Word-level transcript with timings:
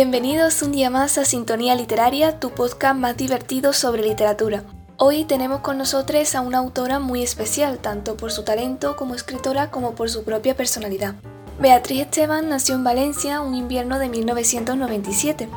Bienvenidos 0.00 0.62
un 0.62 0.70
día 0.70 0.90
más 0.90 1.18
a 1.18 1.24
Sintonía 1.24 1.74
Literaria, 1.74 2.38
tu 2.38 2.50
podcast 2.50 2.94
más 2.94 3.16
divertido 3.16 3.72
sobre 3.72 4.04
literatura. 4.04 4.62
Hoy 4.96 5.24
tenemos 5.24 5.58
con 5.58 5.76
nosotros 5.76 6.36
a 6.36 6.40
una 6.40 6.58
autora 6.58 7.00
muy 7.00 7.20
especial, 7.20 7.80
tanto 7.80 8.16
por 8.16 8.30
su 8.30 8.44
talento 8.44 8.94
como 8.94 9.16
escritora 9.16 9.72
como 9.72 9.96
por 9.96 10.08
su 10.08 10.22
propia 10.22 10.54
personalidad. 10.54 11.16
Beatriz 11.58 12.02
Esteban 12.02 12.48
nació 12.48 12.76
en 12.76 12.84
Valencia 12.84 13.40
un 13.40 13.56
invierno 13.56 13.98
de 13.98 14.08
1997. 14.08 15.48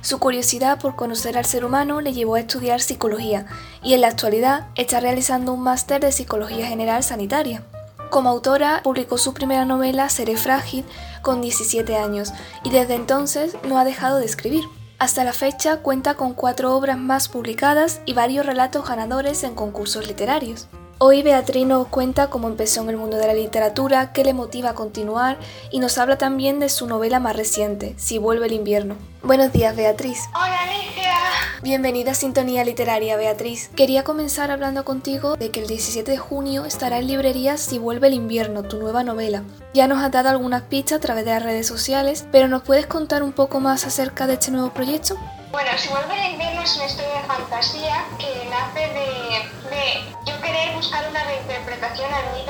Su 0.00 0.18
curiosidad 0.18 0.80
por 0.80 0.96
conocer 0.96 1.36
al 1.36 1.44
ser 1.44 1.66
humano 1.66 2.00
le 2.00 2.14
llevó 2.14 2.36
a 2.36 2.40
estudiar 2.40 2.80
psicología 2.80 3.44
y 3.82 3.92
en 3.92 4.00
la 4.00 4.08
actualidad 4.08 4.68
está 4.76 5.00
realizando 5.00 5.52
un 5.52 5.60
máster 5.60 6.00
de 6.00 6.10
psicología 6.10 6.66
general 6.66 7.02
sanitaria. 7.02 7.64
Como 8.10 8.28
autora, 8.28 8.80
publicó 8.82 9.18
su 9.18 9.34
primera 9.34 9.64
novela 9.64 10.08
Seré 10.08 10.36
frágil 10.36 10.84
con 11.22 11.40
17 11.40 11.96
años 11.96 12.32
y 12.64 12.70
desde 12.70 12.96
entonces 12.96 13.56
no 13.62 13.78
ha 13.78 13.84
dejado 13.84 14.18
de 14.18 14.26
escribir. 14.26 14.64
Hasta 14.98 15.22
la 15.22 15.32
fecha 15.32 15.78
cuenta 15.78 16.14
con 16.14 16.34
cuatro 16.34 16.74
obras 16.76 16.98
más 16.98 17.28
publicadas 17.28 18.02
y 18.06 18.12
varios 18.12 18.44
relatos 18.44 18.86
ganadores 18.86 19.44
en 19.44 19.54
concursos 19.54 20.08
literarios. 20.08 20.66
Hoy 21.02 21.22
Beatriz 21.22 21.66
nos 21.66 21.86
cuenta 21.86 22.28
cómo 22.28 22.46
empezó 22.46 22.82
en 22.82 22.90
el 22.90 22.98
mundo 22.98 23.16
de 23.16 23.26
la 23.26 23.32
literatura, 23.32 24.12
qué 24.12 24.22
le 24.22 24.34
motiva 24.34 24.68
a 24.68 24.74
continuar 24.74 25.38
y 25.70 25.78
nos 25.78 25.96
habla 25.96 26.18
también 26.18 26.60
de 26.60 26.68
su 26.68 26.86
novela 26.86 27.18
más 27.20 27.34
reciente, 27.34 27.94
Si 27.96 28.18
vuelve 28.18 28.44
el 28.44 28.52
invierno. 28.52 28.96
Buenos 29.22 29.50
días, 29.50 29.74
Beatriz. 29.74 30.28
Hola, 30.34 30.58
Alicia. 30.62 31.14
Bienvenida 31.62 32.10
a 32.10 32.14
Sintonía 32.14 32.64
Literaria, 32.64 33.16
Beatriz. 33.16 33.70
Quería 33.74 34.04
comenzar 34.04 34.50
hablando 34.50 34.84
contigo 34.84 35.38
de 35.38 35.50
que 35.50 35.60
el 35.60 35.68
17 35.68 36.10
de 36.10 36.18
junio 36.18 36.66
estará 36.66 36.98
en 36.98 37.06
librerías 37.06 37.62
Si 37.62 37.78
vuelve 37.78 38.08
el 38.08 38.12
invierno, 38.14 38.64
tu 38.64 38.76
nueva 38.76 39.02
novela. 39.02 39.42
Ya 39.72 39.88
nos 39.88 40.04
has 40.04 40.12
dado 40.12 40.28
algunas 40.28 40.64
pistas 40.64 40.98
a 40.98 41.00
través 41.00 41.24
de 41.24 41.30
las 41.30 41.42
redes 41.42 41.66
sociales, 41.66 42.26
pero 42.30 42.46
¿nos 42.46 42.60
puedes 42.60 42.86
contar 42.86 43.22
un 43.22 43.32
poco 43.32 43.58
más 43.58 43.86
acerca 43.86 44.26
de 44.26 44.34
este 44.34 44.50
nuevo 44.50 44.74
proyecto? 44.74 45.16
Bueno, 45.50 45.70
Si 45.78 45.88
vuelve 45.88 46.26
el 46.26 46.32
invierno 46.32 46.62
es 46.62 46.76
una 46.76 46.86
historia 46.86 47.22
de 47.22 47.26
fantasía 47.26 48.04
que 48.18 48.48
nace 48.50 48.89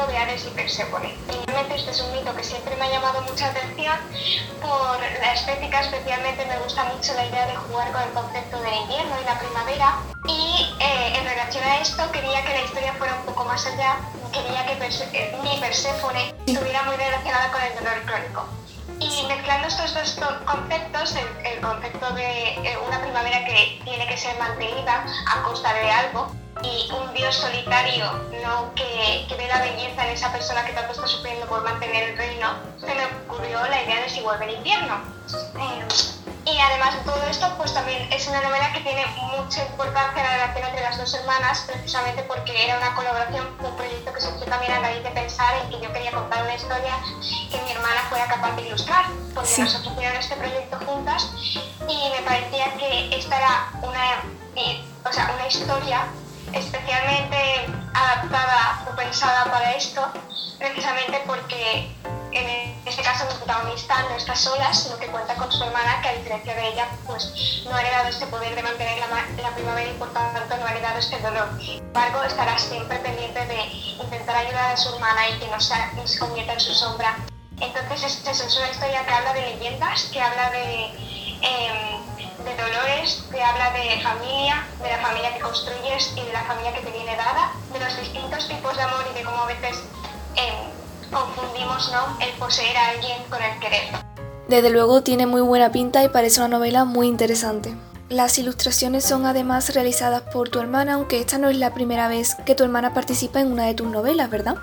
de 0.07 0.17
Ares 0.17 0.47
y 0.47 0.51
Perséfone. 0.51 1.15
Realmente 1.47 1.77
este 1.77 1.91
es 1.91 2.01
un 2.01 2.13
mito 2.13 2.35
que 2.35 2.45
siempre 2.45 2.77
me 2.77 2.85
ha 2.87 2.91
llamado 2.91 3.23
mucha 3.23 3.49
atención 3.49 3.97
por 4.61 4.99
la 5.01 5.35
estética, 5.35 5.81
especialmente 5.81 6.45
me 6.47 6.59
gusta 6.59 6.85
mucho 6.85 7.15
la 7.15 7.27
idea 7.27 7.47
de 7.47 7.57
jugar 7.57 7.93
con 7.93 8.03
el 8.03 8.11
concepto 8.11 8.61
del 8.61 8.75
invierno 8.75 9.15
y 9.21 9.25
la 9.25 9.39
primavera. 9.39 9.99
Y 10.27 10.75
eh, 10.81 11.19
en 11.19 11.25
relación 11.25 11.65
a 11.65 11.81
esto 11.81 12.11
quería 12.13 12.45
que 12.45 12.53
la 12.53 12.63
historia 12.63 12.93
fuera 12.95 13.15
un 13.17 13.25
poco 13.27 13.45
más 13.45 13.65
allá, 13.67 13.97
quería 14.33 14.67
que 14.67 14.73
eh, 14.73 15.39
mi 15.43 15.59
Perséfone 15.61 16.35
estuviera 16.47 16.83
muy 16.85 16.97
relacionada 16.97 17.51
con 17.53 17.63
el 17.63 17.75
dolor 17.75 18.03
crónico. 18.07 18.49
Y 19.01 19.27
mezclando 19.27 19.69
estos 19.69 19.95
dos 19.95 20.41
conceptos, 20.45 21.17
el, 21.45 21.61
concepto 21.61 22.11
de 22.13 22.55
eh, 22.55 22.79
una 22.87 23.01
primavera 23.01 23.45
que 23.45 23.81
tiene 23.85 24.07
que 24.07 24.17
ser 24.17 24.39
mantenida 24.39 25.05
a 25.27 25.43
costa 25.43 25.73
de 25.73 25.91
algo 25.91 26.40
y 26.63 26.91
un 26.93 27.13
dios 27.15 27.35
solitario 27.35 28.05
¿no? 28.43 28.75
que, 28.75 29.25
que, 29.29 29.35
ve 29.37 29.47
la 29.49 29.61
belleza 29.61 30.05
en 30.05 30.11
esa 30.11 30.33
persona 30.33 30.65
que 30.65 30.73
tanto 30.73 30.93
está 30.93 31.07
sufriendo 31.07 31.47
por 31.47 31.63
mantener 31.63 32.11
el 32.11 32.17
reino, 32.17 32.55
se 32.79 32.95
me 32.95 33.07
ocurrió 33.27 33.67
la 33.67 33.83
idea 33.83 34.03
de 34.03 34.09
si 34.09 34.21
vuelve 34.21 34.47
el 34.47 34.57
invierno. 34.57 35.01
Eh, 35.33 36.21
y 36.47 36.59
además 36.59 36.95
de 36.95 37.01
todo 37.11 37.23
esto, 37.31 37.47
pues 37.59 37.73
también 37.75 38.11
es 38.13 38.27
una 38.27 38.41
novela 38.43 38.73
que 38.73 38.81
tiene 38.81 39.05
mucha 39.37 39.65
importancia 39.67 40.23
en 40.23 40.27
la 40.27 40.37
relación 40.37 40.67
entre 40.69 40.83
las 40.83 40.99
dos 40.99 41.15
hermanas, 41.15 41.65
precisamente 41.67 42.23
porque 42.25 42.65
era 42.65 42.79
una 42.79 42.95
colaboración, 42.95 43.47
un 43.63 43.77
proyecto 43.77 44.13
que 44.13 44.21
surgió 44.21 44.47
también 44.47 44.73
a 44.73 44.81
raíz 44.81 45.03
de 45.03 45.11
pensar 45.11 45.55
en 45.63 45.71
que 45.71 45.81
yo 45.81 45.93
quería 45.93 46.11
contar 46.11 46.43
una 46.43 46.55
historia 46.55 46.99
que 47.51 47.61
mi 47.63 47.73
hermana 47.73 48.01
fuera 48.09 48.27
capaz 48.27 48.57
de 48.57 48.63
ilustrar, 48.63 49.05
porque 49.35 49.59
nos 49.59 49.75
ofrecieron 49.75 50.17
este 50.17 50.37
proyecto 50.37 50.79
juntas 50.87 51.31
y 51.89 52.11
me 52.11 52.23
parecía 52.25 52.75
que 52.75 53.17
esta 53.17 53.37
era 53.37 53.69
una, 53.83 54.23
o 55.09 55.13
sea, 55.13 55.33
una 55.37 55.47
historia 55.47 56.07
especialmente 56.53 57.67
adaptada 57.95 58.87
o 58.91 58.97
pensada 58.97 59.45
para 59.51 59.73
esto, 59.73 60.03
precisamente 60.59 61.23
porque 61.27 61.91
en 62.33 62.87
este 62.87 63.03
caso 63.03 63.25
mi 63.27 63.35
protagonista 63.35 64.03
no 64.03 64.17
está 64.17 64.37
sola, 64.37 64.73
sino 64.73 64.99
que 64.99 65.07
cuenta 65.09 65.35
con 65.35 65.51
su 65.51 65.63
hermana, 65.65 66.01
que 66.03 66.09
a 66.09 66.13
diferencia 66.15 66.55
de 66.55 66.69
ella, 66.69 66.89
pues 67.07 67.63
no 67.65 67.75
ha 67.75 67.81
heredado 67.81 68.09
este 68.09 68.27
poder 68.27 68.55
de 68.55 68.63
mantener 68.63 68.99
la, 68.99 69.51
primavera 69.55 69.91
y 69.91 69.95
por 69.95 70.13
tanto 70.13 70.57
no 70.57 70.67
ha 70.67 70.71
heredado 70.71 70.99
este 70.99 71.19
dolor. 71.21 71.49
Sin 71.61 71.79
embargo, 71.79 72.23
estará 72.23 72.57
siempre 72.59 72.99
pendiente 72.99 73.45
de 73.47 73.63
intentar 74.03 74.37
ayudar 74.37 74.73
a 74.73 74.77
su 74.77 74.95
hermana 74.95 75.29
y 75.29 75.39
que 75.39 75.49
no 75.49 75.61
se, 75.61 76.19
convierta 76.19 76.53
en 76.55 76.61
su 76.61 76.75
sombra. 76.75 77.17
Entonces 77.61 78.05
es, 78.05 78.41
es 78.41 78.57
una 78.57 78.71
historia 78.71 79.05
que 79.05 79.13
habla 79.13 79.33
de 79.35 79.43
leyendas, 79.43 80.05
que 80.05 80.21
habla 80.21 80.51
de... 80.51 80.85
Em, 81.43 82.10
de 82.45 82.57
Dolores, 82.57 83.25
que 83.31 83.43
habla 83.43 83.71
de 83.73 84.01
familia, 84.03 84.67
de 84.83 84.89
la 84.89 84.99
familia 84.99 85.35
que 85.35 85.41
construyes 85.41 86.13
y 86.17 86.25
de 86.25 86.33
la 86.33 86.45
familia 86.45 86.75
que 86.75 86.81
te 86.81 86.91
viene 86.91 87.17
dada, 87.17 87.53
de 87.73 87.81
los 87.81 87.97
distintos 87.99 88.49
tipos 88.49 88.77
de 88.77 88.83
amor 88.83 89.05
y 89.11 89.19
de 89.19 89.25
cómo 89.25 89.43
a 89.43 89.47
veces 89.47 89.83
em, 90.37 91.11
confundimos 91.11 91.93
¿no? 91.93 92.19
el 92.21 92.31
poseer 92.39 92.77
a 92.77 92.89
alguien 92.91 93.23
con 93.29 93.43
el 93.43 93.59
querer. 93.59 93.83
Desde 94.49 94.71
luego 94.71 95.03
tiene 95.03 95.27
muy 95.27 95.43
buena 95.43 95.71
pinta 95.71 96.03
y 96.03 96.09
parece 96.09 96.41
una 96.41 96.49
novela 96.49 96.85
muy 96.85 97.07
interesante. 97.07 97.75
Las 98.09 98.39
ilustraciones 98.39 99.05
son 99.05 99.25
además 99.27 99.73
realizadas 99.75 100.23
por 100.33 100.49
tu 100.49 100.59
hermana, 100.59 100.95
aunque 100.95 101.21
esta 101.21 101.39
no 101.39 101.49
es 101.49 101.57
la 101.57 101.75
primera 101.75 102.09
vez 102.09 102.35
que 102.47 102.57
tu 102.57 102.65
hermana 102.65 102.93
participa 102.93 103.41
en 103.41 103.53
una 103.53 103.67
de 103.67 103.75
tus 103.75 103.87
novelas, 103.87 104.29
¿verdad? 104.29 104.57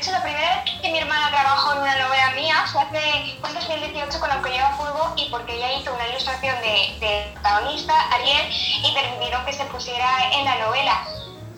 Hecho 0.00 0.12
la 0.12 0.22
primera 0.22 0.64
vez 0.64 0.80
que 0.80 0.90
mi 0.90 0.98
hermana 0.98 1.28
trabajó 1.28 1.74
en 1.74 1.80
una 1.80 1.94
novela 1.98 2.30
mía 2.30 2.54
fue 2.72 2.80
hace 2.80 3.36
fue 3.38 3.50
en 3.50 3.54
2018 3.54 4.18
con 4.18 4.30
lleva 4.50 4.72
fuego 4.78 5.12
y 5.16 5.28
porque 5.28 5.54
ella 5.54 5.74
hizo 5.74 5.92
una 5.92 6.08
ilustración 6.08 6.56
de, 6.62 7.30
protagonista, 7.34 7.92
Ariel, 8.10 8.48
y 8.82 8.94
permitieron 8.94 9.44
que 9.44 9.52
se 9.52 9.64
pusiera 9.66 10.08
en 10.32 10.46
la 10.46 10.56
novela. 10.56 11.04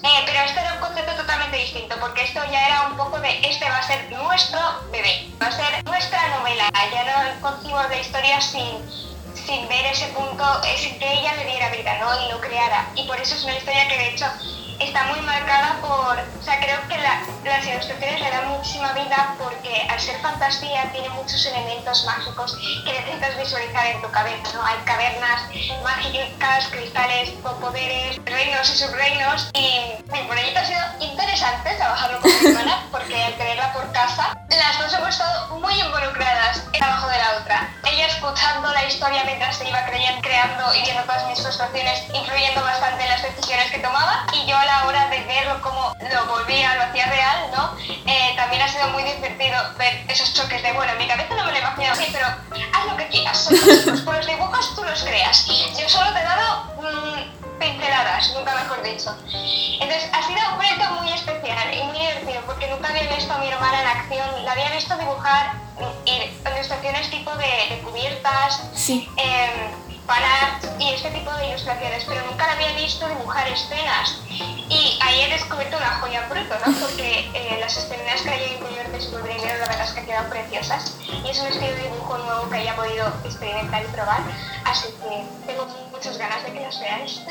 Eh, 0.02 0.22
pero 0.26 0.40
esto 0.40 0.58
era 0.58 0.74
un 0.74 0.80
concepto 0.80 1.14
totalmente 1.14 1.56
distinto, 1.56 1.94
porque 2.00 2.24
esto 2.24 2.40
ya 2.50 2.66
era 2.66 2.88
un 2.88 2.96
poco 2.96 3.20
de 3.20 3.30
este 3.48 3.64
va 3.70 3.76
a 3.76 3.82
ser 3.86 4.10
nuestro 4.10 4.58
bebé, 4.90 5.30
va 5.40 5.46
a 5.46 5.52
ser 5.52 5.84
nuestra 5.84 6.26
novela, 6.38 6.68
ya 6.90 7.04
no 7.04 7.40
concibo 7.40 7.80
de 7.84 8.00
historia 8.00 8.40
sin, 8.40 8.74
sin 9.36 9.68
ver 9.68 9.86
ese 9.86 10.08
punto, 10.08 10.44
sin 10.76 10.98
que 10.98 11.12
ella 11.12 11.34
le 11.34 11.44
diera 11.44 11.68
vida 11.68 11.96
¿no? 12.00 12.26
y 12.26 12.32
lo 12.32 12.40
creara. 12.40 12.90
Y 12.96 13.04
por 13.06 13.20
eso 13.20 13.36
es 13.36 13.44
una 13.44 13.54
historia 13.54 13.86
que 13.86 13.98
de 13.98 14.08
hecho 14.08 14.26
está 14.84 15.04
muy 15.04 15.20
marcada 15.20 15.76
por, 15.80 16.18
o 16.18 16.42
sea, 16.42 16.58
creo 16.60 16.78
que 16.88 16.98
las 16.98 17.66
ilustraciones 17.66 18.20
le 18.20 18.30
dan 18.30 18.48
muchísima 18.48 18.92
vida 18.92 19.34
porque 19.38 19.86
al 19.88 20.00
ser 20.00 20.18
fantasía 20.20 20.90
tiene 20.92 21.08
muchos 21.10 21.44
elementos 21.46 22.04
mágicos 22.04 22.56
que 22.84 22.92
necesitas 22.92 23.36
visualizar 23.38 23.86
en 23.86 24.02
tu 24.02 24.10
cabeza, 24.10 24.52
¿no? 24.54 24.64
Hay 24.64 24.76
cavernas 24.84 25.42
mágicas, 25.82 26.66
cristales 26.70 27.30
con 27.42 27.58
poderes, 27.60 28.20
reinos 28.24 28.70
y 28.70 28.76
subreinos 28.76 29.50
y, 29.54 30.02
por 30.26 30.38
ello 30.38 30.58
ha 30.58 30.64
sido 30.64 30.80
interesante 31.00 31.74
trabajarlo 31.74 32.20
con 32.20 32.30
mi 32.30 32.46
hermana 32.46 32.86
porque 32.90 33.22
al 33.22 33.34
tenerla 33.34 33.72
por 33.72 33.90
casa, 33.92 34.36
las 34.48 34.78
dos 34.78 34.92
hemos 34.94 35.08
estado 35.08 35.58
muy 35.58 35.78
involucradas 35.80 36.58
en 36.58 36.74
el 36.74 36.80
trabajo 36.80 37.08
de 37.08 37.18
la 37.18 37.30
otra. 37.40 37.68
Ella 37.84 38.06
escuchando 38.06 38.72
la 38.72 38.84
historia 38.84 39.24
mientras 39.24 39.56
se 39.56 39.68
iba 39.68 39.84
creando 39.84 40.74
y 40.74 40.82
viendo 40.82 41.02
todas 41.02 41.26
mis 41.26 41.40
frustraciones, 41.40 42.04
influyendo 42.14 42.62
bastante 42.62 43.02
en 43.04 43.10
las 43.10 43.22
decisiones 43.22 43.70
que 43.70 43.78
tomaba 43.78 44.26
y 44.32 44.46
yo 44.46 44.56
a 44.56 44.64
la 44.64 44.71
hora 44.86 45.08
de 45.08 45.20
verlo 45.24 45.60
como 45.60 45.94
lo 46.12 46.26
volvía, 46.26 46.74
lo 46.76 46.82
hacía 46.84 47.06
real, 47.06 47.50
¿no? 47.54 47.76
Eh, 48.06 48.32
también 48.36 48.62
ha 48.62 48.68
sido 48.68 48.88
muy 48.88 49.02
divertido 49.02 49.56
ver 49.78 50.04
esos 50.08 50.34
choques 50.34 50.62
de, 50.62 50.72
bueno, 50.72 50.92
en 50.92 50.98
mi 50.98 51.06
cabeza 51.06 51.34
no 51.34 51.44
me 51.44 51.52
lo 51.52 51.58
imagino 51.58 51.92
así, 51.92 52.06
pero 52.12 52.26
haz 52.26 52.84
lo 52.88 52.96
que 52.96 53.08
quieras, 53.08 53.48
con 54.04 54.16
los 54.16 54.26
dibujos 54.26 54.74
tú 54.74 54.84
los 54.84 55.02
creas. 55.02 55.46
Yo 55.78 55.88
solo 55.88 56.12
te 56.12 56.20
he 56.20 56.24
dado 56.24 56.64
mmm, 56.80 57.58
pinceladas, 57.58 58.32
nunca 58.34 58.54
mejor 58.54 58.82
dicho. 58.82 59.16
Entonces 59.80 60.10
ha 60.12 60.22
sido 60.26 60.40
un 60.50 60.58
proyecto 60.58 60.90
muy 61.00 61.12
especial 61.12 61.74
y 61.74 61.82
muy 61.84 61.98
divertido 61.98 62.40
porque 62.46 62.66
nunca 62.68 62.88
había 62.88 63.14
visto 63.14 63.32
a 63.32 63.38
mi 63.38 63.48
hermana 63.48 63.80
en 63.80 63.86
acción, 63.86 64.44
la 64.44 64.52
había 64.52 64.70
visto 64.70 64.96
dibujar 64.96 65.52
ilustraciones 66.04 67.10
tipo 67.10 67.34
de, 67.36 67.74
de 67.74 67.78
cubiertas. 67.82 68.62
Sí. 68.74 69.08
Eh, 69.16 69.70
y 70.78 70.88
este 70.90 71.10
tipo 71.10 71.32
de 71.34 71.48
ilustraciones, 71.48 72.04
pero 72.06 72.20
nunca 72.26 72.46
la 72.46 72.52
había 72.52 72.72
visto 72.74 73.08
dibujar 73.08 73.46
escenas. 73.48 74.18
Y 74.68 74.98
ahí 75.00 75.20
he 75.22 75.28
descubierto 75.30 75.76
una 75.76 76.00
joya 76.00 76.26
bruto, 76.28 76.54
¿no? 76.66 76.72
Porque 76.80 77.30
eh, 77.34 77.58
las 77.60 77.76
escenas 77.76 78.20
que 78.22 78.54
incluido 78.54 78.82
en 78.82 79.00
su 79.00 79.10
primero, 79.20 79.58
la 79.58 79.68
verdad 79.68 79.84
es 79.84 79.92
que 79.92 80.04
quedan 80.04 80.28
preciosas. 80.28 80.96
Y 81.24 81.28
es 81.28 81.38
un 81.38 81.46
estilo 81.46 81.74
de 81.74 81.82
dibujo 81.82 82.18
nuevo 82.18 82.50
que 82.50 82.56
haya 82.56 82.74
podido 82.74 83.06
experimentar 83.24 83.82
y 83.82 83.86
probar. 83.88 84.20
Así 84.64 84.88
que 84.88 85.24
tengo 85.46 85.66
muchas 86.02 86.18
ganas 86.18 86.44
de 86.44 86.52
que 86.52 86.60
las 86.60 86.80
veáis. 86.80 87.22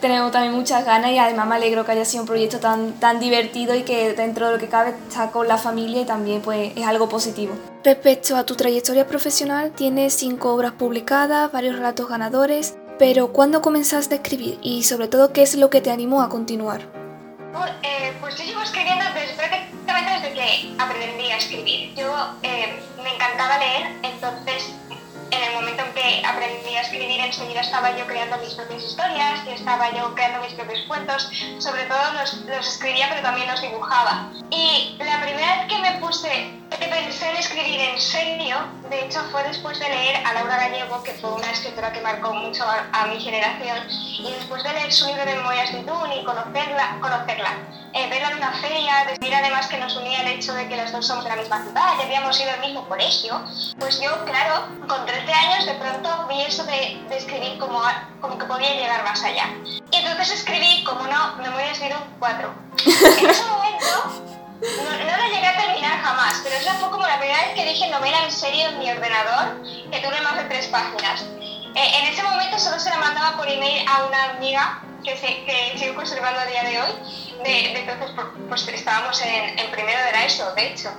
Tenemos 0.00 0.32
también 0.32 0.52
muchas 0.54 0.84
ganas 0.84 1.12
y 1.12 1.18
además 1.18 1.46
me 1.46 1.54
alegro 1.54 1.84
que 1.84 1.92
haya 1.92 2.04
sido 2.04 2.22
un 2.22 2.26
proyecto 2.26 2.58
tan, 2.58 2.94
tan 2.94 3.20
divertido 3.20 3.76
y 3.76 3.82
que 3.82 4.12
dentro 4.14 4.46
de 4.46 4.52
lo 4.54 4.58
que 4.58 4.68
cabe 4.68 4.94
está 5.06 5.30
con 5.30 5.46
la 5.46 5.56
familia 5.56 6.00
y 6.00 6.04
también 6.04 6.40
pues 6.42 6.72
es 6.76 6.84
algo 6.84 7.08
positivo. 7.08 7.54
Respecto 7.84 8.36
a 8.36 8.44
tu 8.44 8.56
trayectoria 8.56 9.06
profesional, 9.06 9.70
tienes 9.70 10.14
cinco 10.14 10.52
obras 10.52 10.72
publicadas, 10.72 11.52
varios 11.52 11.76
relatos 11.76 12.08
ganadores, 12.08 12.76
pero 12.98 13.32
¿cuándo 13.32 13.62
comenzaste 13.62 14.16
a 14.16 14.18
escribir 14.18 14.58
y 14.62 14.82
sobre 14.82 15.06
todo 15.06 15.32
qué 15.32 15.42
es 15.42 15.54
lo 15.54 15.70
que 15.70 15.80
te 15.80 15.92
animó 15.92 16.22
a 16.22 16.28
continuar? 16.28 16.80
Eh, 17.82 18.12
pues 18.20 18.36
yo 18.36 18.44
llevo 18.44 18.62
escribiendo 18.62 19.04
desde, 19.14 19.34
prácticamente 19.34 20.10
desde 20.12 20.34
que 20.34 20.74
aprendí 20.76 21.30
a 21.30 21.36
escribir. 21.36 21.94
yo 21.94 22.12
eh, 22.42 22.80
me 23.02 23.14
encantaba 23.14 23.58
leer, 23.58 23.92
entonces 24.02 24.74
en 25.30 25.42
el 25.42 25.54
momento 25.54 25.82
en 25.84 25.92
que 25.92 26.26
aprendí 26.26 26.74
a 26.76 26.82
escribir 26.82 27.20
enseguida 27.20 27.60
estaba 27.60 27.96
yo 27.96 28.06
creando 28.06 28.36
mis 28.38 28.54
propias 28.54 28.84
historias 28.84 29.40
y 29.46 29.50
estaba 29.50 29.90
yo 29.92 30.14
creando 30.14 30.40
mis 30.40 30.54
propios 30.54 30.80
cuentos, 30.86 31.30
sobre 31.58 31.84
todo 31.84 32.12
los, 32.14 32.34
los 32.44 32.66
escribía 32.66 33.08
pero 33.08 33.22
también 33.22 33.48
los 33.48 33.60
dibujaba. 33.60 34.30
Y 34.50 34.96
la 34.98 35.20
primera 35.20 35.56
vez 35.56 35.66
que 35.68 35.78
me 35.78 35.92
puse, 35.98 36.60
pensé 36.84 37.30
en 37.30 37.36
escribir 37.36 37.80
en 37.80 38.00
serio, 38.00 38.56
de 38.90 39.04
hecho 39.04 39.20
fue 39.32 39.42
después 39.44 39.78
de 39.78 39.88
leer 39.88 40.16
a 40.26 40.34
Laura 40.34 40.56
Gallego, 40.56 41.02
que 41.02 41.12
fue 41.14 41.32
una 41.32 41.50
escritora 41.50 41.92
que 41.92 42.00
marcó 42.00 42.32
mucho 42.34 42.64
a, 42.64 43.06
mi 43.06 43.20
generación, 43.20 43.78
y 43.88 44.32
después 44.32 44.62
de 44.62 44.72
leer 44.72 44.92
su 44.92 45.06
libro 45.06 45.24
de 45.24 45.34
Memorias 45.34 45.72
de 45.72 45.82
Dune 45.82 46.20
y 46.20 46.24
conocerla, 46.24 46.98
conocerla 47.00 47.52
eh, 47.92 48.08
verla 48.10 48.30
en 48.30 48.36
una 48.36 48.52
feria, 48.52 49.06
decir 49.08 49.34
además 49.34 49.68
que 49.68 49.78
nos 49.78 49.96
unía 49.96 50.20
el 50.20 50.28
hecho 50.28 50.52
de 50.52 50.68
que 50.68 50.76
las 50.76 50.92
dos 50.92 51.06
somos 51.06 51.24
de 51.24 51.30
la 51.30 51.36
misma 51.36 51.62
ciudad 51.62 51.94
y 51.98 52.02
habíamos 52.02 52.38
ido 52.38 52.50
al 52.50 52.60
mismo 52.60 52.86
colegio, 52.86 53.40
pues 53.78 53.98
yo, 54.00 54.22
claro, 54.26 54.66
con 54.86 55.06
13 55.06 55.32
años 55.32 55.64
de 55.64 55.74
pronto 55.74 56.26
vi 56.28 56.42
eso 56.42 56.64
de, 56.64 57.00
escribir 57.16 57.58
como, 57.58 57.80
como 58.20 58.36
que 58.36 58.44
podía 58.44 58.74
llegar 58.74 59.02
más 59.02 59.22
allá. 59.24 59.48
Y 59.64 59.96
entonces 59.96 60.40
escribí, 60.40 60.84
como 60.84 61.06
no, 61.06 61.36
Memorias 61.36 61.80
de 61.80 61.86
un 61.86 62.18
4. 62.18 62.54
En 62.84 63.30
ese 63.30 63.44
momento 63.46 64.35
no, 64.60 64.90
no, 65.04 65.16
lo 65.16 65.34
llegué 65.34 65.46
a 65.46 65.56
terminar 65.56 66.00
jamás, 66.02 66.40
pero 66.42 66.56
esa 66.56 66.74
fue 66.74 66.90
como 66.90 67.06
la 67.06 67.18
primera 67.18 67.42
vez 67.42 67.54
que 67.54 67.64
dije 67.64 67.88
novela 67.90 68.24
en 68.24 68.32
serio 68.32 68.68
en 68.68 68.78
mi 68.78 68.90
ordenador, 68.90 69.62
que 69.90 70.00
tuve 70.00 70.20
más 70.22 70.36
de 70.36 70.44
tres 70.44 70.66
páginas. 70.68 71.22
Eh, 71.74 71.90
en 71.98 72.06
ese 72.06 72.22
momento 72.22 72.58
solo 72.58 72.78
se 72.78 72.88
la 72.88 72.96
mandaba 72.96 73.36
por 73.36 73.48
email 73.48 73.86
a 73.86 74.06
una 74.06 74.24
amiga 74.30 74.82
que, 75.14 75.44
que 75.44 75.78
sigo 75.78 75.94
conservando 75.94 76.40
a 76.40 76.46
día 76.46 76.62
de 76.64 76.80
hoy. 76.80 76.92
De, 77.44 77.78
entonces, 77.78 78.10
pues 78.48 78.68
estábamos 78.68 79.20
en, 79.22 79.58
en, 79.58 79.70
primero 79.70 79.98
de 80.04 80.12
la 80.12 80.24
ESO, 80.24 80.54
de 80.54 80.72
hecho. 80.72 80.90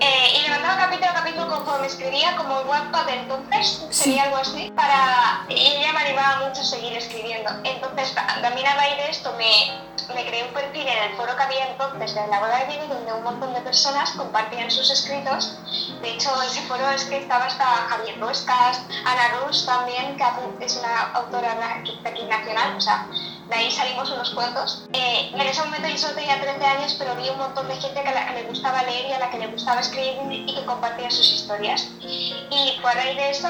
Eh, 0.00 0.32
y 0.36 0.42
le 0.42 0.48
mandaba 0.48 0.78
capítulo 0.78 1.10
a 1.10 1.14
capítulo 1.14 1.48
conforme 1.48 1.86
escribía, 1.86 2.36
como 2.36 2.60
el 2.60 2.66
WhatsApp 2.66 3.06
de 3.06 3.14
entonces, 3.14 3.86
sería 3.90 4.24
algo 4.24 4.38
así, 4.38 4.72
para... 4.74 5.44
y 5.48 5.54
ella 5.54 5.92
me 5.92 6.00
animaba 6.00 6.48
mucho 6.48 6.62
a 6.62 6.64
seguir 6.64 6.96
escribiendo. 6.96 7.50
Entonces, 7.62 8.12
también 8.14 8.66
a 8.66 8.74
raíz 8.74 8.96
de 8.96 9.10
esto 9.10 9.32
me, 9.38 10.14
me 10.14 10.26
creé 10.26 10.44
un 10.44 10.52
perfil 10.54 10.88
en 10.88 11.10
el 11.10 11.16
foro 11.16 11.36
que 11.36 11.42
había 11.42 11.68
entonces 11.68 12.14
de 12.16 12.26
la 12.26 12.40
boda 12.40 12.58
de 12.60 12.66
Diego, 12.66 12.94
donde 12.94 13.12
un 13.12 13.22
montón 13.22 13.54
de 13.54 13.60
personas 13.60 14.10
compartían 14.12 14.70
sus 14.70 14.90
escritos. 14.90 15.56
De 16.00 16.10
hecho, 16.10 16.30
ese 16.42 16.62
foro 16.62 16.90
es 16.90 17.04
que 17.04 17.18
estaba 17.18 17.44
hasta 17.44 17.64
Javier 17.64 18.18
Ruescas, 18.18 18.82
Ana 19.04 19.44
Rus 19.44 19.64
también, 19.66 20.16
que 20.16 20.64
es 20.64 20.76
una 20.78 21.12
autora 21.12 21.54
de 21.54 22.08
aquí 22.08 22.24
nacional, 22.24 22.76
o 22.76 22.80
sea, 22.80 23.06
de 23.52 23.58
ahí 23.58 23.70
salimos 23.70 24.10
unos 24.10 24.30
cuantos. 24.30 24.88
Eh, 24.94 25.30
en 25.34 25.40
ese 25.42 25.62
momento 25.62 25.86
yo 25.88 25.98
solo 25.98 26.14
tenía 26.14 26.40
13 26.40 26.64
años, 26.64 26.96
pero 26.98 27.14
vi 27.16 27.28
un 27.28 27.36
montón 27.36 27.68
de 27.68 27.76
gente 27.76 28.02
que 28.02 28.08
a 28.08 28.14
la 28.14 28.26
que 28.26 28.34
le 28.34 28.42
gustaba 28.44 28.82
leer 28.84 29.10
y 29.10 29.12
a 29.12 29.18
la 29.18 29.30
que 29.30 29.38
le 29.38 29.46
gustaba 29.48 29.80
escribir 29.80 30.16
y 30.30 30.54
que 30.54 30.64
compartía 30.64 31.10
sus 31.10 31.30
historias. 31.30 31.90
Y 32.00 32.78
fue 32.80 32.90
a 32.90 32.94
raíz 32.94 33.16
de 33.16 33.30
eso 33.30 33.48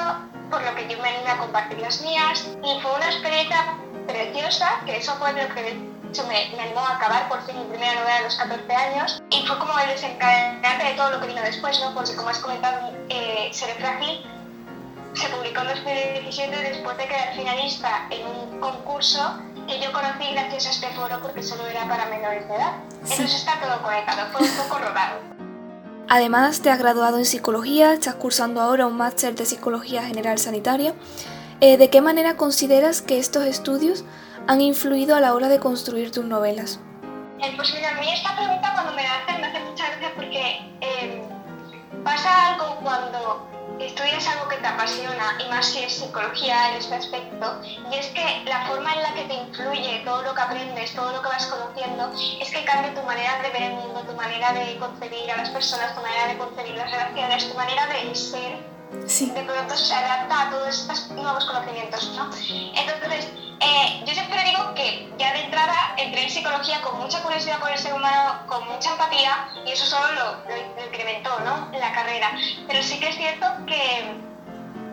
por 0.51 0.61
lo 0.61 0.75
que 0.75 0.87
yo 0.89 1.01
me 1.01 1.07
animé 1.07 1.29
a 1.29 1.37
compartir 1.37 1.79
las 1.79 2.01
mías 2.01 2.45
y 2.63 2.81
fue 2.81 2.93
una 2.93 3.05
experiencia 3.05 3.77
preciosa, 4.05 4.81
que 4.85 4.97
eso 4.97 5.15
fue 5.15 5.31
lo 5.31 5.55
que 5.55 5.61
me, 5.63 6.27
me, 6.27 6.61
animó 6.61 6.81
a 6.81 6.97
acabar 6.97 7.29
por 7.29 7.41
fin 7.45 7.57
mi 7.57 7.65
primera 7.65 7.95
novela 7.95 8.17
a 8.17 8.21
los 8.21 8.35
14 8.35 8.75
años 8.75 9.23
y 9.31 9.47
fue 9.47 9.57
como 9.57 9.79
el 9.79 9.87
desencadenante 9.87 10.85
de 10.85 10.93
todo 10.95 11.11
lo 11.11 11.21
que 11.21 11.27
vino 11.27 11.41
después, 11.41 11.79
¿no? 11.79 11.93
Porque 11.93 12.15
como 12.15 12.29
has 12.29 12.39
comentado, 12.39 12.91
eh, 13.09 13.49
Seré 13.53 13.73
Frágil 13.75 14.21
se 15.13 15.29
publicó 15.29 15.61
en 15.61 15.67
2017 15.67 16.55
después 16.57 16.97
de 16.97 17.07
quedar 17.07 17.35
finalista 17.35 18.07
en 18.09 18.27
un 18.27 18.59
concurso 18.59 19.39
que 19.67 19.79
yo 19.79 19.91
conocí 19.91 20.31
gracias 20.31 20.67
a 20.67 20.71
este 20.71 20.87
foro 20.95 21.19
porque 21.21 21.43
solo 21.43 21.65
era 21.67 21.87
para 21.87 22.05
menores 22.05 22.47
de 22.47 22.55
edad. 22.55 22.73
Entonces 23.01 23.35
está 23.35 23.59
todo 23.59 23.81
conectado, 23.81 24.31
fue 24.31 24.41
un 24.41 24.55
poco 24.55 24.79
rodado. 24.79 25.19
Además, 26.09 26.61
te 26.61 26.69
has 26.69 26.79
graduado 26.79 27.17
en 27.17 27.25
psicología, 27.25 27.93
estás 27.93 28.15
cursando 28.15 28.61
ahora 28.61 28.85
un 28.85 28.97
máster 28.97 29.35
de 29.35 29.45
psicología 29.45 30.03
general 30.03 30.37
sanitaria. 30.37 30.93
Eh, 31.61 31.77
¿De 31.77 31.89
qué 31.89 32.01
manera 32.01 32.35
consideras 32.35 33.01
que 33.01 33.19
estos 33.19 33.45
estudios 33.45 34.03
han 34.47 34.61
influido 34.61 35.15
a 35.15 35.21
la 35.21 35.33
hora 35.33 35.47
de 35.47 35.59
construir 35.59 36.11
tus 36.11 36.25
novelas? 36.25 36.79
Eh, 37.39 37.53
pues 37.55 37.73
mira, 37.73 37.91
a 37.91 37.99
mí 37.99 38.11
esta 38.11 38.35
pregunta 38.35 38.73
cuando 38.73 38.93
me 38.93 39.03
la 39.03 39.19
hacen 39.19 39.41
me 39.41 39.47
hace 39.47 39.59
mucha 39.61 39.87
gracia 39.87 40.11
porque 40.15 40.71
eh, 40.81 41.23
pasa 42.03 42.53
algo 42.53 42.75
cuando 42.83 43.47
estudias 43.79 44.27
algo 44.27 44.47
que 44.47 44.57
te 44.57 44.67
apasiona, 44.67 45.37
y 45.43 45.49
más 45.49 45.65
si 45.65 45.83
es 45.83 45.93
psicología 45.93 46.71
en 46.71 46.77
este 46.77 46.95
aspecto, 46.95 47.61
y 47.91 47.95
es 47.95 48.07
que 48.07 48.43
la 48.45 48.67
forma 48.67 48.93
en 48.93 49.03
la 49.03 49.13
que 49.13 49.23
te 49.23 49.33
influye 49.33 50.01
todo 50.05 50.21
lo 50.23 50.33
que 50.33 50.41
aprendes, 50.41 50.93
todo 50.93 51.11
lo 51.11 51.21
que 51.21 51.29
vas 51.29 51.45
conociendo, 51.47 52.11
es 52.39 52.49
que 52.51 52.63
cambia 52.65 52.93
tu 52.93 53.03
manera 53.03 53.41
de 53.41 53.49
ver 53.49 53.61
el 53.63 53.73
mundo, 53.73 54.01
tu 54.01 54.13
manera 54.13 54.53
de 54.53 54.77
concebir 54.77 55.31
a 55.31 55.37
las 55.37 55.49
personas, 55.49 55.95
tu 55.95 56.01
manera 56.01 56.27
de 56.27 56.37
concebir 56.37 56.75
las 56.75 56.91
relaciones, 56.91 57.49
tu 57.49 57.55
manera 57.55 57.87
de 57.87 58.15
ser. 58.15 58.73
De 58.93 59.43
pronto 59.43 59.75
se 59.75 59.93
adapta 59.93 60.41
a 60.47 60.49
todos 60.51 60.81
estos 60.81 61.09
nuevos 61.09 61.45
conocimientos, 61.45 62.11
¿no? 62.15 62.29
Entonces, 62.75 63.27
eh, 63.63 64.03
yo 64.05 64.13
siempre 64.13 64.43
digo 64.43 64.73
que 64.75 65.09
ya 65.17 65.33
de 65.33 65.43
entrada 65.43 65.95
entré 65.97 66.23
en 66.23 66.29
psicología 66.29 66.81
con 66.81 66.99
mucha 66.99 67.21
curiosidad 67.21 67.59
por 67.59 67.71
el 67.71 67.77
ser 67.77 67.93
humano, 67.93 68.45
con 68.47 68.67
mucha 68.67 68.91
empatía, 68.91 69.47
y 69.65 69.71
eso 69.71 69.85
solo 69.85 70.07
lo, 70.13 70.85
incrementó 70.85 71.39
¿no? 71.39 71.69
en 71.73 71.79
la 71.79 71.93
carrera. 71.93 72.35
Pero 72.67 72.83
sí 72.83 72.99
que 72.99 73.09
es 73.09 73.15
cierto 73.15 73.47
que 73.65 74.15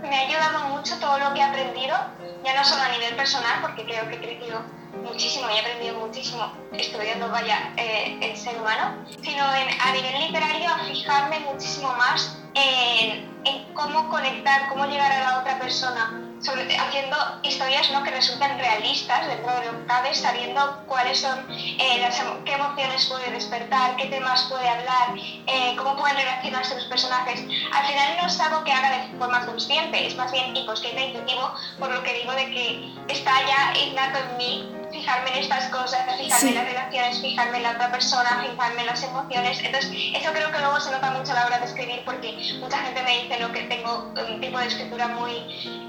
me 0.02 0.16
ha 0.16 0.20
ayudado 0.20 0.68
mucho 0.68 0.98
todo 0.98 1.18
lo 1.18 1.34
que 1.34 1.40
he 1.40 1.42
aprendido, 1.42 1.96
ya 2.44 2.54
no 2.54 2.64
solo 2.64 2.82
a 2.82 2.88
nivel 2.90 3.14
personal, 3.16 3.60
porque 3.60 3.84
creo 3.84 4.08
que 4.08 4.16
he 4.16 4.20
crecido 4.20 4.62
muchísimo 5.02 5.48
y 5.50 5.56
he 5.56 5.60
aprendido 5.60 5.98
muchísimo 5.98 6.52
estudiando 6.72 7.28
vaya 7.28 7.72
eh, 7.76 8.18
el 8.20 8.36
ser 8.36 8.56
humano, 8.60 9.04
sino 9.22 9.44
a 9.44 9.92
nivel 9.92 10.20
literario 10.26 10.70
a 10.70 10.78
fijarme 10.84 11.40
muchísimo 11.40 11.92
más 11.94 12.38
en, 12.54 13.28
en 13.44 13.74
cómo 13.74 14.08
conectar, 14.08 14.68
cómo 14.68 14.86
llegar 14.86 15.12
a 15.12 15.20
la 15.20 15.38
otra 15.40 15.58
persona 15.58 16.29
haciendo 16.48 17.16
historias 17.42 17.90
¿no? 17.90 18.02
que 18.02 18.10
resulten 18.10 18.58
realistas 18.58 19.26
dentro 19.26 19.52
de 19.52 19.66
lo 19.66 19.78
que 19.78 19.86
cabe, 19.86 20.14
sabiendo 20.14 20.82
cuáles 20.86 21.20
son, 21.20 21.46
eh, 21.50 21.98
las, 22.00 22.22
qué 22.44 22.52
emociones 22.52 23.06
puede 23.06 23.30
despertar, 23.30 23.96
qué 23.96 24.06
temas 24.06 24.44
puede 24.44 24.68
hablar, 24.68 25.14
eh, 25.16 25.74
cómo 25.76 25.96
pueden 25.96 26.16
relacionarse 26.16 26.74
los 26.74 26.84
personajes. 26.84 27.40
Al 27.72 27.86
final 27.86 28.16
no 28.20 28.26
es 28.26 28.40
algo 28.40 28.64
que 28.64 28.72
haga 28.72 28.98
de 28.98 29.18
forma 29.18 29.44
consciente, 29.46 30.06
es 30.06 30.16
más 30.16 30.32
bien 30.32 30.56
inconsciente 30.56 31.00
e 31.00 31.06
intuitivo, 31.08 31.52
por 31.78 31.92
lo 31.92 32.02
que 32.02 32.14
digo 32.14 32.32
de 32.32 32.46
que 32.46 32.94
está 33.08 33.32
ya 33.46 33.78
innato 33.78 34.18
en 34.18 34.36
mí 34.36 34.79
fijarme 34.90 35.30
en 35.30 35.38
estas 35.38 35.66
cosas, 35.66 36.00
fijarme 36.18 36.50
en 36.50 36.54
las 36.54 36.64
relaciones, 36.64 37.20
fijarme 37.20 37.56
en 37.58 37.62
la 37.62 37.70
otra 37.72 37.90
persona, 37.90 38.44
fijarme 38.48 38.80
en 38.80 38.86
las 38.86 39.02
emociones. 39.02 39.60
Entonces, 39.62 39.90
eso 40.14 40.32
creo 40.32 40.50
que 40.50 40.58
luego 40.58 40.80
se 40.80 40.90
nota 40.90 41.10
mucho 41.10 41.32
a 41.32 41.34
la 41.36 41.46
hora 41.46 41.58
de 41.58 41.66
escribir 41.66 42.02
porque 42.04 42.32
mucha 42.60 42.78
gente 42.78 43.02
me 43.02 43.22
dice 43.22 43.38
¿no? 43.40 43.52
que 43.52 43.62
tengo 43.64 44.12
un 44.28 44.40
tipo 44.40 44.58
de 44.58 44.66
escritura 44.66 45.08
muy 45.08 45.32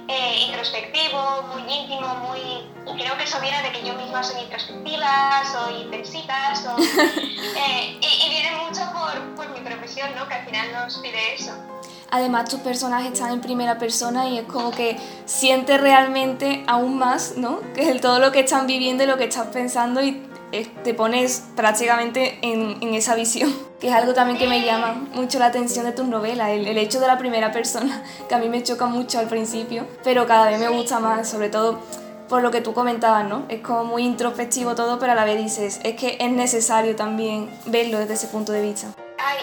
eh, 0.07 0.45
introspectivo, 0.47 1.43
muy 1.53 1.61
íntimo, 1.73 2.07
muy... 2.27 2.39
Y 2.39 3.03
creo 3.03 3.17
que 3.17 3.23
eso 3.23 3.39
viene 3.39 3.61
de 3.61 3.71
que 3.71 3.85
yo 3.85 3.93
misma 3.95 4.23
soy 4.23 4.41
introspectiva, 4.41 5.43
soy 5.51 5.81
intensita, 5.81 6.55
soy... 6.55 6.83
Eh, 7.53 7.99
y, 7.99 8.29
viene 8.29 8.51
mucho 8.57 8.81
por, 8.91 9.35
por 9.35 9.49
mi 9.49 9.59
profesión, 9.59 10.09
¿no? 10.15 10.27
que 10.27 10.35
al 10.35 10.45
final 10.45 10.71
nos 10.71 10.97
pide 10.97 11.35
eso. 11.35 11.53
Además, 12.11 12.49
tus 12.49 12.59
personajes 12.59 13.13
están 13.13 13.31
en 13.31 13.39
primera 13.39 13.77
persona 13.77 14.27
y 14.27 14.37
es 14.37 14.43
como 14.43 14.71
que 14.71 14.97
sientes 15.25 15.79
realmente 15.79 16.63
aún 16.67 16.97
más, 16.97 17.37
¿no? 17.37 17.61
Que 17.73 17.95
todo 17.95 18.19
lo 18.19 18.33
que 18.33 18.41
están 18.41 18.67
viviendo 18.67 19.05
y 19.05 19.07
lo 19.07 19.17
que 19.17 19.23
estás 19.23 19.47
pensando 19.47 20.03
y 20.03 20.21
te 20.83 20.93
pones 20.93 21.45
prácticamente 21.55 22.37
en, 22.41 22.77
en, 22.81 22.93
esa 22.93 23.15
visión, 23.15 23.55
que 23.79 23.87
es 23.87 23.93
algo 23.93 24.13
también 24.13 24.37
que 24.37 24.47
me 24.47 24.61
llama 24.65 25.07
mucho 25.13 25.39
la 25.39 25.45
atención 25.45 25.85
de 25.85 25.93
tus 25.93 26.05
novelas, 26.05 26.49
el, 26.49 26.67
el, 26.67 26.77
hecho 26.77 26.99
de 26.99 27.07
la 27.07 27.17
primera 27.17 27.53
persona, 27.53 28.03
que 28.29 28.35
a 28.35 28.37
mí 28.37 28.49
me 28.49 28.61
choca 28.61 28.87
mucho 28.87 29.17
al 29.17 29.27
principio, 29.27 29.87
pero 30.03 30.27
cada 30.27 30.49
vez 30.49 30.59
me 30.59 30.67
gusta 30.67 30.99
más, 30.99 31.29
sobre 31.29 31.47
todo 31.47 31.79
por 32.27 32.41
lo 32.41 32.51
que 32.51 32.59
tú 32.59 32.73
comentabas, 32.73 33.25
¿no? 33.25 33.45
Es 33.47 33.61
como 33.61 33.85
muy 33.85 34.03
introspectivo 34.03 34.75
todo, 34.75 34.99
pero 34.99 35.13
a 35.13 35.15
la 35.15 35.23
vez 35.23 35.37
dices, 35.37 35.79
es 35.83 35.95
que 35.95 36.17
es 36.19 36.31
necesario 36.31 36.95
también 36.95 37.49
verlo 37.65 37.99
desde 37.99 38.13
ese 38.15 38.27
punto 38.27 38.51
de 38.51 38.61
vista. 38.61 38.87
Ay, 39.17 39.37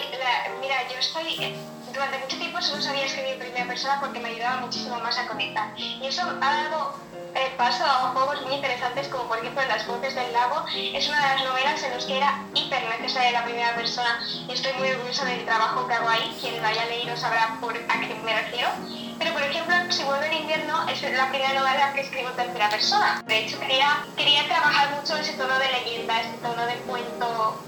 mira, 0.61 0.75
yo 0.91 0.99
estoy 0.99 1.53
durante 1.99 2.19
mucho 2.19 2.37
tiempo 2.37 2.61
solo 2.61 2.81
sabía 2.81 3.05
escribir 3.05 3.33
en 3.33 3.39
primera 3.39 3.67
persona 3.67 3.99
porque 3.99 4.21
me 4.21 4.29
ayudaba 4.29 4.61
muchísimo 4.61 4.97
más 5.01 5.19
a 5.19 5.27
conectar. 5.27 5.77
Y 5.77 6.07
eso 6.07 6.21
ha 6.21 6.63
dado 6.63 6.95
eh, 7.35 7.51
paso 7.57 7.83
a 7.83 8.13
juegos 8.15 8.41
muy 8.43 8.55
interesantes 8.55 9.09
como 9.09 9.25
por 9.25 9.39
ejemplo 9.39 9.61
Las 9.67 9.85
Voces 9.85 10.15
del 10.15 10.31
Lago. 10.31 10.63
Es 10.73 11.09
una 11.09 11.19
de 11.21 11.35
las 11.35 11.43
novelas 11.43 11.83
en 11.83 11.91
las 11.91 12.05
que 12.05 12.15
era 12.15 12.39
hiper 12.53 12.81
necesaria 13.01 13.31
la 13.33 13.43
primera 13.43 13.75
persona 13.75 14.17
y 14.47 14.53
estoy 14.53 14.71
muy 14.79 14.91
orgullosa 14.91 15.25
del 15.25 15.43
trabajo 15.43 15.87
que 15.87 15.93
hago 15.93 16.07
ahí. 16.07 16.37
Quien 16.39 16.61
lo 16.61 16.67
haya 16.69 16.85
leído 16.85 17.17
sabrá 17.17 17.57
por 17.59 17.75
a 17.75 17.99
qué 17.99 18.15
me 18.23 18.33
refiero. 18.33 18.69
Pero 19.17 19.33
por 19.33 19.43
ejemplo, 19.43 19.75
Si 19.89 20.03
vuelve 20.03 20.27
el 20.27 20.41
invierno 20.41 20.87
es 20.87 21.01
la 21.01 21.29
primera 21.29 21.53
novela 21.53 21.91
que 21.93 22.01
escribo 22.01 22.29
en 22.29 22.35
tercera 22.35 22.69
persona. 22.69 23.23
De 23.25 23.39
hecho, 23.39 23.59
quería, 23.59 24.05
quería 24.15 24.45
trabajar 24.45 24.95
mucho 24.95 25.17
ese 25.17 25.33
tono 25.33 25.57
de 25.59 25.67
leyenda, 25.67 26.21
ese 26.21 26.37
tono 26.37 26.65
de 26.65 26.75
cuento 26.87 27.59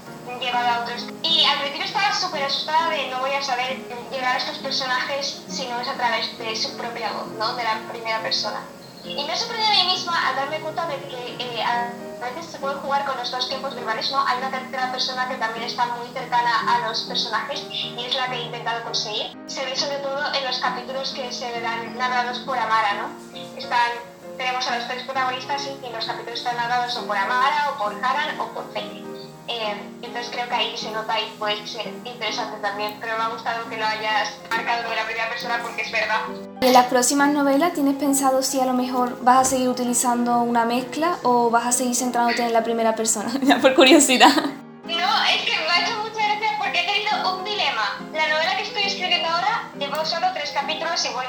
Y 1.22 1.44
al 1.44 1.60
principio 1.60 1.86
estaba 1.86 2.12
súper 2.12 2.42
asustada 2.42 2.90
de 2.90 3.08
no 3.08 3.20
voy 3.20 3.32
a 3.32 3.42
saber 3.42 3.78
llegar 4.10 4.36
a 4.36 4.38
estos 4.38 4.58
personajes 4.58 5.42
si 5.48 5.66
no 5.68 5.80
es 5.80 5.88
a 5.88 5.94
través 5.94 6.36
de 6.36 6.56
su 6.56 6.76
propia 6.76 7.12
voz, 7.12 7.28
¿no? 7.38 7.54
De 7.54 7.62
la 7.62 7.78
primera 7.90 8.20
persona. 8.20 8.60
Y 9.04 9.24
me 9.24 9.36
sorprendido 9.36 9.72
a 9.72 9.84
mí 9.84 9.92
misma 9.92 10.28
al 10.28 10.36
darme 10.36 10.60
cuenta 10.60 10.86
de 10.86 10.96
que 10.96 11.36
eh, 11.38 11.62
a 11.62 11.90
veces 12.30 12.52
se 12.52 12.58
puede 12.58 12.76
jugar 12.76 13.04
con 13.04 13.16
los 13.16 13.30
dos 13.30 13.48
tiempos 13.48 13.74
verbales, 13.74 14.10
¿no? 14.12 14.24
Hay 14.26 14.38
una 14.38 14.50
tercera 14.50 14.92
persona 14.92 15.28
que 15.28 15.34
también 15.36 15.64
está 15.64 15.86
muy 15.86 16.08
cercana 16.12 16.74
a 16.74 16.88
los 16.88 17.02
personajes 17.02 17.64
y 17.70 18.04
es 18.04 18.14
la 18.14 18.28
que 18.28 18.36
he 18.36 18.42
intentado 18.42 18.84
conseguir. 18.84 19.36
Se 19.46 19.64
ve 19.64 19.76
sobre 19.76 19.98
todo 19.98 20.32
en 20.34 20.44
los 20.44 20.58
capítulos 20.58 21.10
que 21.10 21.32
se 21.32 21.50
verán 21.50 21.96
narrados 21.98 22.38
por 22.40 22.58
Amara, 22.58 22.94
¿no? 22.94 23.58
Están, 23.58 23.90
tenemos 24.36 24.66
a 24.68 24.78
los 24.78 24.86
tres 24.86 25.02
protagonistas 25.02 25.66
y 25.66 25.92
los 25.92 26.04
capítulos 26.04 26.38
están 26.38 26.56
narrados 26.56 26.96
o 26.96 27.06
por 27.06 27.16
Amara, 27.16 27.70
o 27.70 27.78
por 27.82 28.04
Haran, 28.04 28.38
o 28.38 28.46
por 28.54 28.72
Feli. 28.72 29.01
Entonces 30.02 30.30
creo 30.32 30.48
que 30.48 30.54
ahí 30.54 30.76
se 30.76 30.90
nota 30.90 31.18
y 31.20 31.30
puede 31.38 31.66
ser 31.66 31.86
interesante 32.04 32.58
también, 32.60 32.96
pero 33.00 33.16
me 33.16 33.24
ha 33.24 33.28
gustado 33.28 33.68
que 33.68 33.76
lo 33.76 33.86
hayas 33.86 34.36
marcado 34.50 34.88
de 34.88 34.96
la 34.96 35.04
primera 35.04 35.28
persona 35.28 35.58
porque 35.62 35.82
es 35.82 35.92
verdad. 35.92 36.20
En 36.60 36.72
las 36.72 36.86
próximas 36.86 37.32
novelas 37.32 37.72
tienes 37.72 37.96
pensado 37.96 38.42
si 38.42 38.60
a 38.60 38.66
lo 38.66 38.72
mejor 38.72 39.22
vas 39.22 39.38
a 39.38 39.44
seguir 39.44 39.68
utilizando 39.68 40.42
una 40.42 40.64
mezcla 40.64 41.16
o 41.22 41.50
vas 41.50 41.66
a 41.66 41.72
seguir 41.72 41.94
centrándote 41.94 42.42
en 42.44 42.52
la 42.52 42.62
primera 42.62 42.94
persona, 42.94 43.32
ya 43.42 43.58
por 43.58 43.74
curiosidad. 43.74 44.30
Y 50.80 51.12
voy 51.12 51.26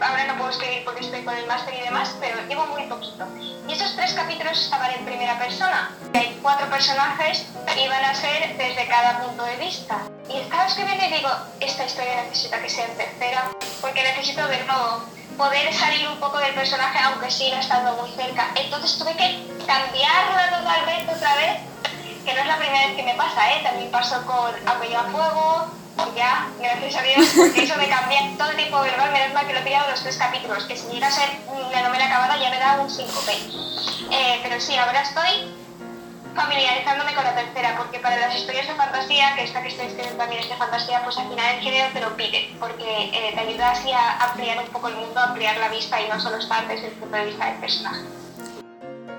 ahora 0.00 0.26
no 0.26 0.36
puedo 0.36 0.50
escribir 0.50 0.84
porque 0.84 1.00
estoy 1.00 1.22
con 1.22 1.34
el 1.34 1.46
máster 1.46 1.74
y 1.74 1.80
demás, 1.82 2.14
pero 2.20 2.36
llevo 2.46 2.66
muy 2.66 2.82
poquito. 2.84 3.26
Y 3.66 3.72
esos 3.72 3.96
tres 3.96 4.12
capítulos 4.12 4.58
estaban 4.60 4.90
en 4.90 5.04
primera 5.04 5.38
persona. 5.38 5.90
Hay 6.12 6.38
cuatro 6.42 6.68
personajes 6.68 7.46
y 7.76 7.88
van 7.88 8.04
a 8.04 8.14
ser 8.14 8.56
desde 8.56 8.86
cada 8.86 9.20
punto 9.22 9.44
de 9.44 9.56
vista. 9.56 10.02
Y 10.28 10.36
estaba 10.40 10.66
escribiendo 10.66 11.04
y 11.04 11.08
digo, 11.08 11.30
esta 11.60 11.86
historia 11.86 12.22
necesita 12.24 12.60
que 12.60 12.68
sea 12.68 12.86
en 12.86 12.96
tercera, 12.96 13.50
porque 13.80 14.02
necesito 14.02 14.46
de 14.46 14.62
nuevo 14.64 15.04
poder 15.38 15.72
salir 15.72 16.06
un 16.08 16.20
poco 16.20 16.38
del 16.38 16.54
personaje 16.54 16.98
aunque 16.98 17.30
siga 17.30 17.60
estando 17.60 17.94
muy 17.94 18.10
cerca. 18.12 18.48
Entonces 18.56 18.98
tuve 18.98 19.16
que 19.16 19.46
cambiarla 19.66 20.58
totalmente 20.58 21.14
otra 21.14 21.34
vez, 21.36 21.60
que 22.24 22.34
no 22.34 22.40
es 22.40 22.46
la 22.46 22.58
primera 22.58 22.86
vez 22.88 22.96
que 22.96 23.02
me 23.02 23.14
pasa, 23.14 23.52
¿eh? 23.52 23.62
también 23.62 23.90
pasó 23.90 24.24
con 24.26 24.52
Aunque 24.66 24.88
lleva 24.88 25.04
fuego, 25.04 25.70
ya, 26.16 26.48
gracias 26.58 26.96
a 26.96 27.02
Dios, 27.02 27.32
porque 27.36 27.64
eso 27.64 27.76
me 27.76 27.88
cambiar 27.88 28.36
todo 28.36 28.50
el 28.50 28.56
tiempo 28.56 28.80
verbal, 28.80 29.12
menos 29.12 29.34
mal 29.34 29.46
que 29.46 29.52
lo 29.52 29.60
he 29.60 29.62
pillado 29.62 29.90
los 29.90 30.02
tres 30.02 30.16
capítulos, 30.16 30.64
que 30.64 30.76
si 30.76 30.86
llega 30.88 31.08
a 31.08 31.10
ser 31.10 31.28
la 31.72 31.82
novela 31.82 32.06
acabada 32.06 32.36
ya 32.36 32.50
me 32.50 32.58
da 32.58 32.80
un 32.80 32.88
5P. 32.88 33.30
Eh, 34.10 34.40
pero 34.42 34.60
sí, 34.60 34.76
ahora 34.76 35.02
estoy 35.02 35.50
familiarizándome 36.34 37.14
con 37.14 37.24
la 37.24 37.34
tercera, 37.34 37.76
porque 37.76 38.00
para 38.00 38.16
las 38.16 38.34
historias 38.34 38.66
de 38.66 38.74
fantasía, 38.74 39.34
que 39.36 39.44
esta 39.44 39.62
que 39.62 39.68
estoy 39.68 39.86
escribiendo 39.86 40.18
también 40.18 40.42
es 40.42 40.48
de 40.48 40.56
fantasía, 40.56 41.02
pues 41.04 41.16
al 41.16 41.28
final 41.28 41.54
el 41.54 41.62
género 41.62 41.92
te 41.92 42.00
lo 42.00 42.16
pide, 42.16 42.54
porque 42.58 43.10
eh, 43.12 43.32
te 43.34 43.40
ayuda 43.40 43.70
así 43.70 43.92
a 43.92 44.24
ampliar 44.24 44.58
un 44.58 44.66
poco 44.70 44.88
el 44.88 44.96
mundo, 44.96 45.20
a 45.20 45.24
ampliar 45.24 45.56
la 45.58 45.68
vista 45.68 46.00
y 46.00 46.08
no 46.08 46.20
solo 46.20 46.38
estar 46.38 46.66
desde 46.66 46.88
el 46.88 46.92
punto 46.94 47.16
de 47.16 47.24
vista 47.26 47.46
del 47.46 47.56
personaje. 47.56 48.02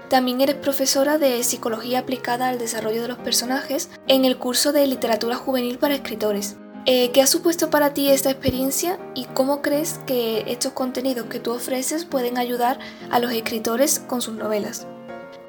También 0.10 0.39
eres 0.41 0.55
profesora 0.55 1.17
de 1.17 1.44
Psicología 1.44 2.00
aplicada 2.00 2.50
al 2.50 2.60
desarrollo 2.60 3.01
de 3.01 3.08
los 3.08 3.17
personajes 3.17 3.89
en 4.08 4.24
el 4.24 4.38
curso 4.38 4.72
de 4.72 4.86
Literatura 4.86 5.36
Juvenil 5.36 5.79
para 5.79 5.96
Escritores. 5.96 6.58
Eh, 6.88 7.10
¿Qué 7.12 7.24
ha 7.24 7.25
supuesto 7.25 7.72
para 7.72 7.96
ti 7.96 8.12
esta 8.12 8.30
experiencia 8.30 9.00
y 9.15 9.25
cómo 9.25 9.63
crees 9.63 10.00
que 10.06 10.44
estos 10.46 10.74
contenidos 10.74 11.25
que 11.25 11.39
tú 11.39 11.51
ofreces 11.51 12.06
pueden 12.06 12.38
ayudar 12.38 12.77
a 13.10 13.18
los 13.18 13.32
escritores 13.32 13.98
con 13.98 14.22
sus 14.22 14.36
novelas? 14.36 14.86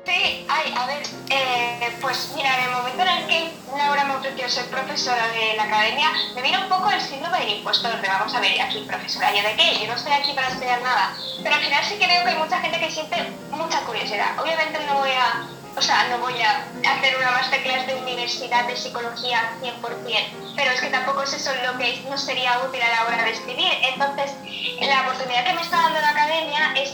Sí, 0.07 0.47
ay, 0.49 0.73
a 0.75 0.87
ver, 0.87 1.02
eh, 1.28 1.93
pues 2.00 2.33
mira, 2.35 2.57
en 2.57 2.64
el 2.64 2.71
momento 2.71 3.02
en 3.02 3.09
el 3.09 3.26
que 3.26 3.50
Laura 3.76 4.05
me 4.05 4.16
ofreció 4.16 4.49
ser 4.49 4.64
profesora 4.66 5.28
de 5.28 5.57
la 5.57 5.64
academia, 5.64 6.11
me 6.35 6.40
vino 6.40 6.62
un 6.62 6.71
poco 6.71 6.90
el 6.90 7.02
síndrome 7.02 7.38
del 7.40 7.59
impostor, 7.59 8.00
de 8.00 8.09
vamos 8.09 8.35
a 8.35 8.40
ver, 8.40 8.59
aquí 8.62 8.83
profesora, 8.88 9.31
¿yo 9.35 9.43
de 9.47 9.57
qué? 9.57 9.78
Yo 9.81 9.88
no 9.88 9.95
estoy 9.95 10.12
aquí 10.12 10.33
para 10.33 10.49
estudiar 10.49 10.81
nada. 10.81 11.14
Pero 11.43 11.55
al 11.55 11.61
final 11.61 11.85
sí 11.85 11.99
que 11.99 12.07
veo 12.07 12.25
que 12.25 12.31
hay 12.31 12.38
mucha 12.38 12.61
gente 12.61 12.81
que 12.81 12.90
siente 12.90 13.16
mucha 13.50 13.81
curiosidad. 13.81 14.40
Obviamente 14.40 14.78
no 14.87 15.00
voy 15.00 15.11
a 15.11 15.45
o 15.76 15.83
sea, 15.83 16.09
no 16.09 16.18
voy 16.18 16.40
a 16.40 16.64
hacer 16.90 17.16
una 17.16 17.30
masterclass 17.33 17.87
de 17.87 17.95
universidad 17.97 18.66
de 18.66 18.76
psicología 18.76 19.52
100%, 19.61 20.54
pero 20.56 20.71
es 20.71 20.80
que 20.80 20.88
tampoco 20.88 21.23
es 21.23 21.35
eso 21.35 21.50
lo 21.64 21.76
que 21.78 22.02
nos 22.09 22.25
sería 22.25 22.59
útil 22.66 22.80
a 22.83 22.88
la 22.88 23.04
hora 23.04 23.25
de 23.25 23.30
escribir. 23.30 23.73
Entonces, 23.83 24.33
la 24.80 25.02
oportunidad 25.02 25.45
que 25.45 25.52
me 25.52 25.61
está 25.61 25.76
dando 25.76 26.00
la 26.00 26.14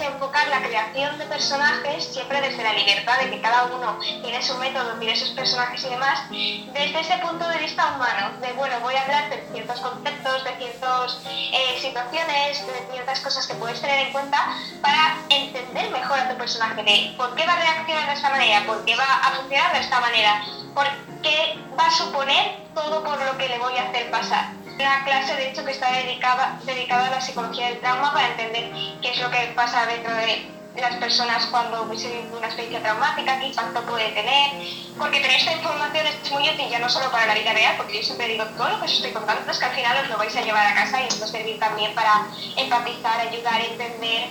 enfocar 0.01 0.49
la 0.49 0.63
creación 0.63 1.19
de 1.19 1.25
personajes 1.27 2.05
siempre 2.05 2.41
desde 2.41 2.63
la 2.63 2.73
libertad 2.73 3.19
de 3.21 3.31
que 3.31 3.41
cada 3.41 3.65
uno 3.65 3.99
tiene 4.01 4.43
su 4.43 4.57
método, 4.59 4.95
tiene 4.99 5.17
sus 5.17 5.31
personajes 5.31 5.85
y 5.85 5.89
demás, 5.89 6.21
desde 6.31 7.01
ese 7.01 7.19
punto 7.19 7.49
de 7.49 7.59
vista 7.59 7.95
humano, 7.95 8.39
de 8.41 8.53
bueno, 8.53 8.81
voy 8.81 8.95
a 8.95 9.03
hablar 9.03 9.31
de 9.31 9.45
ciertos 9.53 9.81
conceptos, 9.81 10.45
de 10.45 10.57
ciertas 10.57 11.21
eh, 11.27 11.79
situaciones, 11.81 12.67
de 12.67 12.93
ciertas 12.93 13.21
cosas 13.21 13.47
que 13.47 13.55
puedes 13.55 13.81
tener 13.81 14.07
en 14.07 14.13
cuenta 14.13 14.57
para 14.81 15.17
entender 15.29 15.91
mejor 15.91 16.19
a 16.19 16.29
tu 16.31 16.37
personaje, 16.37 16.83
de 16.83 17.15
por 17.17 17.35
qué 17.35 17.47
va 17.47 17.55
a 17.55 17.61
reaccionar 17.61 18.07
de 18.07 18.15
esta 18.15 18.31
manera, 18.31 18.67
por 18.67 18.85
qué 18.85 18.97
va 18.97 19.05
a 19.05 19.31
funcionar 19.33 19.73
de 19.73 19.81
esta 19.81 20.01
manera, 20.01 20.45
por 20.75 20.87
qué 21.23 21.59
va 21.79 21.87
a 21.87 21.91
suponer 21.91 22.63
todo 22.75 23.03
por 23.05 23.21
lo 23.21 23.37
que 23.37 23.49
le 23.49 23.59
voy 23.59 23.77
a 23.77 23.89
hacer 23.89 24.11
pasar. 24.11 24.62
Una 24.75 25.05
clase, 25.05 25.37
de 25.37 25.51
hecho, 25.51 25.65
que 25.65 25.73
está 25.73 25.93
dedicada, 25.93 26.59
dedicada 26.65 27.07
a 27.07 27.11
la 27.11 27.21
psicología 27.21 27.69
del 27.69 27.81
trauma 27.81 28.13
para 28.13 28.29
entender 28.29 28.73
qué 29.01 29.11
es 29.11 29.21
lo 29.21 29.31
que 29.31 29.53
pasa 29.55 29.87
dentro 29.87 30.15
de 30.15 30.53
las 30.81 30.97
personas 30.97 31.47
cuando 31.47 31.85
viven 31.87 32.31
una 32.35 32.47
experiencia 32.47 32.83
traumática, 32.83 33.39
qué 33.39 33.47
impacto 33.49 33.83
puede 33.83 34.09
tener, 34.13 34.51
porque 34.99 35.21
tener 35.21 35.37
esta 35.37 35.53
información 35.53 36.07
es 36.07 36.31
muy 36.31 36.49
útil 36.49 36.69
ya 36.71 36.79
no 36.79 36.89
solo 36.89 37.11
para 37.11 37.27
la 37.27 37.35
vida 37.35 37.53
real, 37.53 37.77
porque 37.77 37.99
yo 37.99 38.03
siempre 38.03 38.29
digo, 38.29 38.45
todo 38.57 38.71
lo 38.71 38.79
que 38.79 38.87
os 38.87 38.93
estoy 38.93 39.13
contando 39.13 39.51
es 39.51 39.59
que 39.59 39.65
al 39.65 39.75
final 39.75 39.99
os 40.03 40.09
lo 40.09 40.17
vais 40.17 40.35
a 40.35 40.41
llevar 40.41 40.67
a 40.67 40.75
casa 40.75 41.03
y 41.03 41.09
os 41.09 41.21
va 41.21 41.27
a 41.27 41.29
servir 41.29 41.59
también 41.59 41.95
para 41.95 42.27
empatizar, 42.57 43.21
ayudar, 43.21 43.61
entender, 43.61 44.29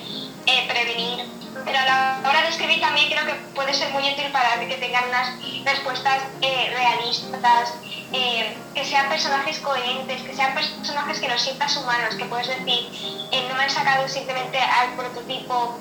eh, 0.47 0.67
prevenir. 0.67 1.25
Pero 1.65 1.77
a 1.77 1.85
la 1.85 2.21
hora 2.27 2.41
de 2.41 2.49
escribir 2.49 2.79
también 2.79 3.09
creo 3.09 3.25
que 3.25 3.33
puede 3.53 3.73
ser 3.73 3.91
muy 3.91 4.03
útil 4.09 4.31
para 4.31 4.59
que 4.59 4.77
tengan 4.77 5.03
unas 5.09 5.29
respuestas 5.65 6.23
eh, 6.41 6.73
realistas, 6.73 7.73
eh, 8.13 8.57
que 8.73 8.85
sean 8.85 9.09
personajes 9.09 9.59
coherentes, 9.59 10.21
que 10.21 10.35
sean 10.35 10.53
personajes 10.53 11.19
que 11.19 11.29
los 11.29 11.41
sientas 11.41 11.75
humanos, 11.77 12.15
que 12.15 12.25
puedes 12.25 12.47
decir, 12.47 12.89
eh, 13.31 13.45
no 13.49 13.55
me 13.55 13.63
han 13.63 13.69
sacado 13.69 14.07
simplemente 14.07 14.59
al 14.59 14.93
prototipo 14.95 15.79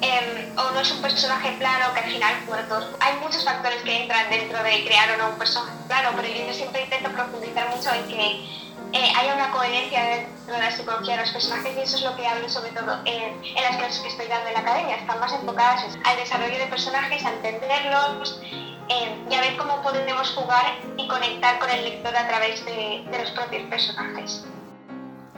em, 0.00 0.58
o 0.58 0.70
no 0.70 0.80
es 0.80 0.90
un 0.92 1.02
personaje 1.02 1.52
plano 1.58 1.92
que 1.94 2.00
al 2.00 2.10
final, 2.10 2.34
bueno, 2.46 2.62
hay 3.00 3.14
muchos 3.20 3.44
factores 3.44 3.82
que 3.82 4.02
entran 4.02 4.30
dentro 4.30 4.62
de 4.62 4.84
crear 4.84 5.10
o 5.12 5.16
no 5.16 5.28
un 5.30 5.38
personaje 5.38 5.76
plano, 5.86 6.10
pero 6.16 6.28
yo 6.28 6.54
siempre 6.54 6.82
intento 6.82 7.10
profundizar 7.10 7.68
mucho 7.68 7.92
en 7.92 8.08
que 8.08 8.66
eh, 8.92 9.12
haya 9.16 9.34
una 9.34 9.50
coherencia 9.50 10.02
dentro 10.04 10.54
de 10.54 10.60
la 10.60 10.70
psicología 10.70 11.16
de 11.16 11.22
los 11.22 11.30
personajes 11.30 11.76
y 11.76 11.80
eso 11.80 11.96
es 11.96 12.02
lo 12.02 12.16
que 12.16 12.26
hablo 12.26 12.48
sobre 12.48 12.70
todo 12.70 13.00
en, 13.04 13.42
las 13.54 13.76
clases 13.76 14.00
que 14.00 14.08
estoy 14.08 14.26
dando 14.28 14.48
en 14.48 14.54
la 14.54 14.60
academia. 14.60 14.96
Están 14.96 15.20
más 15.20 15.32
enfocadas 15.32 15.98
al 16.04 16.16
desarrollo 16.16 16.58
de 16.58 16.66
personajes, 16.66 17.24
a 17.24 17.32
entenderlos 17.32 18.40
eh, 18.88 19.24
y 19.30 19.34
a 19.34 19.40
ver 19.40 19.56
cómo 19.56 19.82
podemos 19.82 20.30
jugar 20.30 20.78
y 20.96 21.08
conectar 21.08 21.58
con 21.58 21.70
el 21.70 21.84
lector 21.84 22.16
a 22.16 22.28
través 22.28 22.64
de, 22.64 23.04
los 23.18 23.30
propios 23.32 23.62
personajes. 23.68 24.44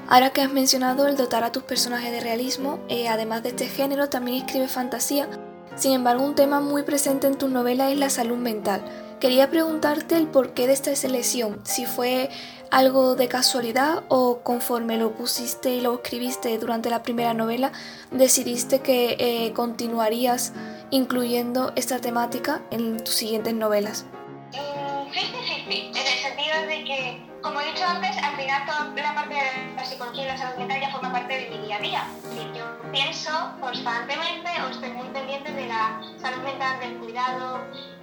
Ahora 0.08 0.30
que 0.30 0.40
has 0.40 0.50
mencionado 0.50 1.06
el 1.06 1.16
dotar 1.16 1.44
a 1.44 1.52
tus 1.52 1.62
personajes 1.62 2.10
de 2.10 2.20
realismo, 2.20 2.80
eh, 2.88 3.08
además 3.08 3.42
de 3.42 3.50
este 3.50 3.68
género, 3.68 4.08
también 4.08 4.44
escribe 4.44 4.68
fantasía. 4.68 5.28
Sin 5.76 5.92
embargo, 5.92 6.24
un 6.24 6.34
tema 6.34 6.60
muy 6.60 6.82
presente 6.82 7.26
en 7.26 7.36
tu 7.36 7.48
novela 7.48 7.90
es 7.90 7.98
la 7.98 8.10
salud 8.10 8.38
mental. 8.38 8.82
Quería 9.20 9.50
preguntarte 9.50 10.16
el 10.16 10.28
porqué 10.28 10.66
de 10.66 10.72
esta 10.72 10.94
selección, 10.94 11.60
si 11.64 11.86
fue 11.86 12.30
algo 12.70 13.14
de 13.14 13.28
casualidad 13.28 14.04
o 14.08 14.40
conforme 14.42 14.96
lo 14.96 15.12
pusiste 15.12 15.70
y 15.70 15.80
lo 15.80 15.94
escribiste 15.94 16.56
durante 16.58 16.90
la 16.90 17.02
primera 17.02 17.34
novela, 17.34 17.72
decidiste 18.10 18.80
que 18.80 19.16
eh, 19.18 19.52
continuarías 19.52 20.52
incluyendo 20.90 21.72
esta 21.76 22.00
temática 22.00 22.62
en 22.70 23.02
tus 23.02 23.14
siguientes 23.14 23.54
novelas. 23.54 24.06
Sí, 25.12 25.20
sí, 25.20 25.64
sí, 25.68 25.90
en 25.94 25.96
el 25.96 26.18
sentido 26.18 26.60
de 26.66 26.84
que, 26.84 27.26
como 27.42 27.60
he 27.60 27.66
dicho 27.72 27.84
antes, 27.84 28.16
al 28.22 28.36
final 28.36 28.66
toda 28.66 29.02
la 29.02 29.14
parte 29.14 29.34
de 29.34 29.74
la 29.74 29.84
psicología 29.84 30.24
y 30.24 30.26
la 30.26 30.38
salud 30.38 30.58
mental 30.58 30.80
ya 30.80 30.90
forma 30.90 31.12
parte 31.12 31.34
de 31.34 31.50
mi 31.50 31.66
día 31.66 31.76
a 31.76 31.80
día. 31.80 32.06
Yo 32.54 32.90
pienso 32.92 33.30
constantemente 33.60 34.48
o 34.64 34.70
estoy 34.70 34.90
muy 34.90 35.08
pendiente 35.08 35.52
de 35.52 35.66
la 35.66 36.00
salud 36.20 36.42
mental, 36.42 36.78
del 36.80 36.98
cuidado, 36.98 37.60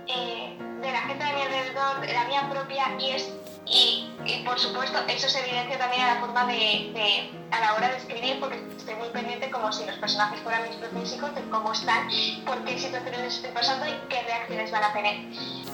eh, 0.08 0.58
de 0.82 0.92
la 0.92 1.02
gente 1.02 1.24
de 1.24 1.34
mi 1.34 1.42
alrededor, 1.42 2.02
de 2.02 2.14
la 2.14 2.24
mía 2.26 2.50
propia, 2.50 2.86
y 3.00 3.12
es 3.12 3.32
y, 3.66 4.12
por 4.46 4.60
supuesto 4.60 5.00
eso 5.08 5.30
se 5.30 5.40
evidencia 5.40 5.78
también 5.78 6.02
a 6.04 6.16
la 6.16 6.20
forma 6.20 6.46
de, 6.46 7.32
a 7.52 7.60
la 7.60 7.74
hora 7.76 7.90
de 7.90 7.98
escribir 7.98 8.40
porque 8.40 8.62
estoy 8.78 8.96
muy 8.96 9.10
pendiente 9.10 9.50
como 9.50 9.72
si 9.72 9.86
los 9.86 9.98
personajes 9.98 10.40
fueran 10.42 10.62
mis 10.94 11.14
hijos 11.14 11.34
de 11.36 11.42
cómo 11.50 11.72
están, 11.72 12.08
por 12.46 12.64
qué 12.64 12.78
situaciones 12.78 13.36
estoy 13.36 13.52
pasando 13.52 13.86
y 13.88 13.94
qué 14.10 14.22
reacciones 14.24 14.72
van 14.72 14.84
a 14.84 14.94
tener. 14.94 15.16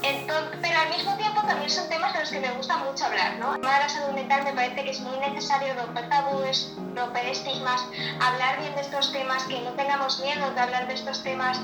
Entonces, 0.04 0.58
pero 0.62 0.80
al 0.80 0.90
mismo 0.90 1.16
tiempo 1.16 1.42
también 1.42 1.70
son 1.70 1.88
temas 1.90 2.14
de 2.14 2.22
los 2.22 2.30
que 2.30 2.40
me 2.40 2.52
gusta 2.52 2.78
mucho 2.78 3.06
hablar, 3.06 3.38
¿no? 3.38 3.56
El 3.56 3.62
tema 3.62 3.74
de 3.76 3.84
la 3.84 3.90
salud 3.90 4.14
mental 4.14 4.44
me 4.44 4.54
parece 4.54 4.84
que 4.84 4.90
es 4.92 5.00
muy 5.00 5.18
necesario 5.20 5.74
romper 5.76 6.10
tabúes, 6.10 6.74
romper 6.96 7.26
estigmas, 7.28 7.86
hablar 8.20 8.60
bien 8.60 8.74
de 8.76 8.82
estos 8.82 9.12
temas, 9.12 9.44
que 9.44 9.60
no 9.62 9.72
tengamos 9.72 10.20
miedo 10.20 10.50
de 10.52 10.60
hablar 10.60 10.88
de 10.88 10.96
estos 10.96 11.22
temas. 11.24 11.58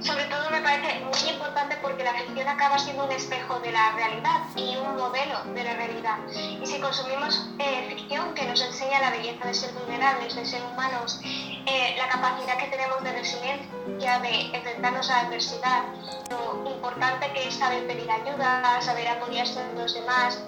Sobre 0.00 0.24
todo 0.24 0.50
me 0.50 0.60
parece 0.60 1.00
muy 1.00 1.30
importante 1.30 1.76
porque 1.82 2.04
la 2.04 2.14
ficción 2.14 2.48
acaba 2.48 2.78
siendo 2.78 3.04
un 3.04 3.12
espejo 3.12 3.58
de 3.60 3.72
la 3.72 3.92
realidad 3.92 4.40
y 4.56 4.76
un 4.76 4.96
modelo 4.96 5.42
de 5.54 5.64
la 5.64 5.69
nuestra 5.70 5.86
realidad. 5.86 6.18
Y 6.62 6.66
si 6.66 6.80
consumimos 6.80 7.48
eh, 7.58 7.86
ficción 7.88 8.34
que 8.34 8.46
nos 8.46 8.60
enseña 8.62 9.00
la 9.00 9.10
belleza 9.10 9.46
de 9.46 9.54
ser 9.54 9.72
vulnerables, 9.72 10.34
de 10.34 10.44
ser 10.44 10.62
humanos, 10.62 11.20
eh, 11.24 11.94
la 11.98 12.08
capacidad 12.08 12.56
que 12.58 12.66
tenemos 12.66 13.02
de 13.02 13.12
resiliencia, 13.12 14.18
de 14.20 14.56
enfrentarnos 14.56 15.10
a 15.10 15.22
la 15.22 15.28
adversidad, 15.28 15.82
lo 16.30 16.70
importante 16.70 17.30
que 17.32 17.48
es 17.48 17.54
saber 17.54 17.86
pedir 17.86 18.10
ayuda, 18.10 18.80
saber 18.80 19.08
apoyarse 19.08 19.60
en 19.60 19.78
los 19.78 19.94
demás, 19.94 20.40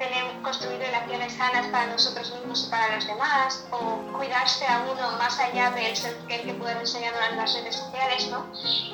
tener, 0.00 0.24
construir 0.42 0.78
relaciones 0.78 1.34
sanas 1.34 1.66
para 1.66 1.86
nosotros 1.86 2.32
mismos 2.32 2.64
y 2.66 2.70
para 2.70 2.96
los 2.96 3.06
demás, 3.06 3.64
o 3.70 4.00
cuidarse 4.16 4.66
a 4.66 4.80
uno 4.90 5.12
más 5.18 5.38
allá 5.38 5.70
del 5.72 5.94
ser 5.94 6.16
que 6.26 6.38
puede 6.54 6.80
enseñar 6.80 7.12
en 7.30 7.36
las 7.36 7.52
redes 7.52 7.76
sociales, 7.76 8.28
¿no? 8.28 8.46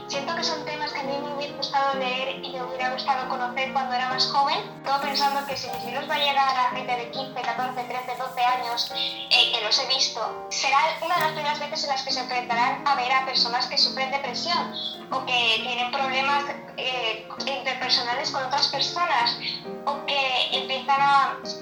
Siento 0.09 0.35
que 0.35 0.43
son 0.43 0.65
temas 0.65 0.93
que 0.93 1.01
a 1.01 1.05
mí 1.05 1.17
me 1.23 1.35
hubiera 1.35 1.57
gustado 1.57 1.95
leer 1.95 2.45
y 2.45 2.53
me 2.53 2.63
hubiera 2.65 2.91
gustado 2.91 3.29
conocer 3.29 3.73
cuando 3.73 3.95
era 3.95 4.09
más 4.09 4.27
joven, 4.27 4.59
todo 4.85 5.01
pensando 5.01 5.47
que 5.47 5.57
si 5.57 5.71
mis 5.71 5.85
libros 5.85 6.11
va 6.11 6.17
a 6.17 6.19
llegar 6.19 6.57
a 6.57 6.71
gente 6.75 6.97
de 6.97 7.11
15, 7.11 7.41
14, 7.41 7.85
13, 7.85 8.17
12 8.19 8.41
años, 8.43 8.93
eh, 8.97 9.53
que 9.53 9.65
los 9.65 9.79
he 9.79 9.87
visto, 9.87 10.47
será 10.51 10.79
una 11.05 11.15
de 11.15 11.21
las 11.21 11.33
primeras 11.33 11.61
veces 11.61 11.85
en 11.85 11.91
las 11.91 12.03
que 12.03 12.11
se 12.11 12.21
enfrentarán 12.21 12.83
a 12.85 12.97
ver 12.97 13.13
a 13.13 13.25
personas 13.25 13.67
que 13.67 13.79
sufren 13.79 14.11
depresión 14.11 14.75
o 15.13 15.25
que 15.25 15.61
tienen 15.63 15.93
problemas 15.93 16.45
eh, 16.77 17.29
interpersonales 17.47 18.31
con 18.33 18.43
otras 18.43 18.69
personas 18.69 19.16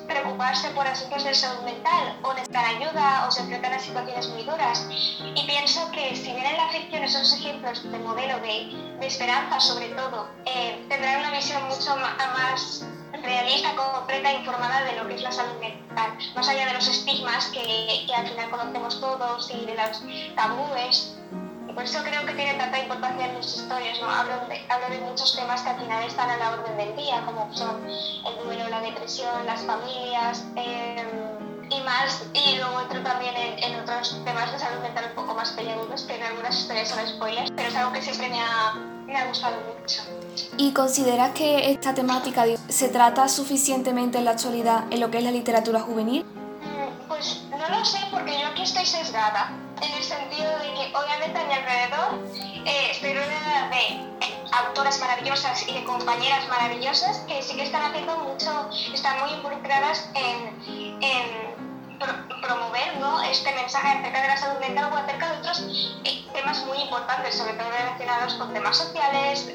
preocuparse 0.06 0.70
por 0.70 0.86
asuntos 0.86 1.24
de 1.24 1.34
salud 1.34 1.62
mental 1.64 2.18
o 2.22 2.32
necesitan 2.34 2.64
ayuda 2.64 3.26
o 3.26 3.30
se 3.30 3.42
enfrentan 3.42 3.72
a 3.72 3.78
situaciones 3.78 4.28
muy 4.28 4.42
duras. 4.42 4.86
Y 4.90 5.46
pienso 5.46 5.90
que 5.92 6.16
si 6.16 6.32
bien 6.32 6.46
en 6.46 6.56
la 6.56 6.68
ficción 6.68 7.02
esos 7.04 7.32
ejemplos 7.34 7.82
de 7.90 7.98
modelo 7.98 8.38
de, 8.40 8.96
de 9.00 9.06
esperanza 9.06 9.60
sobre 9.60 9.88
todo, 9.88 10.28
eh, 10.46 10.84
tendrán 10.88 11.20
una 11.20 11.30
visión 11.30 11.62
mucho 11.64 11.96
más 11.96 12.84
realista, 13.22 13.74
completa 13.74 14.30
e 14.30 14.38
informada 14.40 14.84
de 14.84 14.96
lo 14.96 15.08
que 15.08 15.14
es 15.14 15.22
la 15.22 15.32
salud 15.32 15.58
mental, 15.60 16.18
más 16.34 16.48
allá 16.48 16.66
de 16.66 16.74
los 16.74 16.86
estigmas 16.88 17.46
que, 17.46 18.04
que 18.06 18.14
al 18.14 18.28
final 18.28 18.50
conocemos 18.50 19.00
todos 19.00 19.50
y 19.50 19.64
de 19.64 19.74
los 19.74 20.02
tabúes 20.34 21.16
por 21.74 21.84
eso 21.84 22.02
creo 22.04 22.24
que 22.24 22.32
tiene 22.34 22.54
tanta 22.54 22.78
importancia 22.78 23.26
en 23.26 23.36
mis 23.36 23.56
historias, 23.56 24.00
¿no? 24.00 24.08
Hablo 24.08 24.46
de, 24.48 24.64
hablo 24.68 24.88
de 24.88 25.00
muchos 25.00 25.34
temas 25.36 25.62
que 25.62 25.70
al 25.70 25.80
final 25.80 26.04
están 26.04 26.30
a 26.30 26.36
la 26.36 26.50
orden 26.52 26.76
del 26.76 26.96
día, 26.96 27.22
como 27.26 27.52
son 27.52 27.84
el 27.84 28.44
duelo, 28.44 28.68
la 28.68 28.80
depresión, 28.80 29.44
las 29.44 29.60
familias 29.62 30.44
em, 30.54 31.68
y 31.68 31.80
más. 31.82 32.26
Y 32.32 32.56
luego 32.56 32.80
entro 32.80 33.02
también 33.02 33.34
en, 33.36 33.80
otros 33.80 34.20
temas 34.24 34.52
de 34.52 34.58
salud 34.58 34.80
mental 34.82 35.06
un 35.10 35.14
poco 35.16 35.34
más 35.34 35.50
peliagudos, 35.52 36.04
que 36.04 36.14
en 36.14 36.22
algunas 36.22 36.56
historias 36.56 36.88
son 36.88 37.06
spoilers, 37.06 37.50
pero 37.50 37.68
es 37.68 37.76
algo 37.76 37.92
que 37.92 38.02
siempre 38.02 38.28
me 38.28 38.40
ha, 38.40 38.74
me 39.06 39.16
ha 39.16 39.26
gustado 39.26 39.56
mucho. 39.78 40.02
¿Y 40.56 40.72
consideras 40.72 41.32
que 41.32 41.70
esta 41.72 41.92
temática 41.94 42.44
se 42.68 42.88
trata 42.88 43.28
suficientemente 43.28 44.18
en 44.18 44.24
la 44.24 44.32
actualidad 44.32 44.84
en 44.90 45.00
lo 45.00 45.10
que 45.10 45.18
es 45.18 45.24
la 45.24 45.32
literatura 45.32 45.80
juvenil? 45.80 46.24
Mm, 46.24 47.08
pues 47.08 47.42
no 47.50 47.68
lo 47.68 47.84
sé, 47.84 47.98
porque 48.10 48.40
yo 48.40 48.46
aquí 48.46 48.62
estoy 48.62 48.86
sesgada 48.86 49.50
en 49.84 49.94
el 49.94 50.02
sentido 50.02 50.50
de 50.58 50.74
que 50.74 50.96
obviamente 50.96 51.38
a 51.38 51.44
mi 51.44 51.52
alrededor 51.54 52.18
eh, 52.64 52.90
estoy 52.90 53.14
rodeada 53.14 53.68
de 53.68 53.76
eh, 53.76 54.44
autoras 54.52 54.98
maravillosas 55.00 55.68
y 55.68 55.74
de 55.74 55.84
compañeras 55.84 56.48
maravillosas 56.48 57.18
que 57.28 57.42
sí 57.42 57.56
que 57.56 57.64
están 57.64 57.82
haciendo 57.82 58.16
mucho, 58.18 58.68
están 58.92 59.20
muy 59.20 59.30
involucradas 59.30 60.08
en, 60.14 61.02
en 61.02 61.53
promover 61.98 62.96
¿no? 62.98 63.22
este 63.22 63.52
mensaje 63.54 63.98
acerca 63.98 64.22
de 64.22 64.28
la 64.28 64.36
salud 64.36 64.60
mental 64.60 64.92
o 64.92 64.96
acerca 64.96 65.32
de 65.32 65.38
otros 65.38 65.64
eh, 66.04 66.24
temas 66.32 66.64
muy 66.66 66.78
importantes, 66.78 67.36
sobre 67.36 67.54
todo 67.54 67.70
relacionados 67.70 68.34
con 68.34 68.52
temas 68.52 68.76
sociales, 68.76 69.52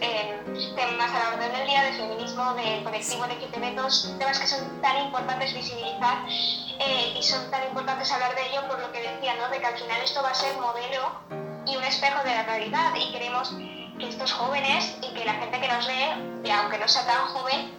temas 0.76 1.12
a 1.12 1.20
la 1.20 1.36
orden 1.36 1.52
del 1.52 1.68
día, 1.68 1.84
de 1.84 1.94
feminismo, 1.94 2.54
de 2.54 2.84
colectivo 2.84 3.28
de 3.28 3.72
todos 3.72 4.16
temas 4.18 4.40
que 4.40 4.48
son 4.48 4.82
tan 4.82 4.98
importantes 5.06 5.54
visibilizar 5.54 6.26
eh, 6.28 7.14
y 7.18 7.24
son 7.24 7.50
tan 7.52 7.64
importantes 7.68 8.12
hablar 8.12 8.36
de 8.36 8.48
ello 8.48 8.68
por 8.68 8.80
lo 8.80 8.92
que 8.92 9.02
decía, 9.02 9.36
¿no? 9.36 9.50
de 9.50 9.60
que 9.60 9.66
al 9.66 9.78
final 9.78 10.02
esto 10.02 10.22
va 10.24 10.30
a 10.30 10.34
ser 10.36 10.56
modelo 10.58 11.22
y 11.66 11.76
un 11.76 11.84
espejo 11.84 12.24
de 12.24 12.34
la 12.34 12.44
realidad 12.44 12.94
y 12.96 13.12
queremos 13.12 13.52
que 14.00 14.08
estos 14.08 14.32
jóvenes 14.32 14.98
y 15.02 15.14
que 15.14 15.26
la 15.26 15.34
gente 15.34 15.60
que 15.60 15.68
nos 15.68 15.88
lee, 15.88 16.52
aunque 16.52 16.78
no 16.78 16.88
sea 16.88 17.06
tan 17.06 17.28
joven, 17.28 17.79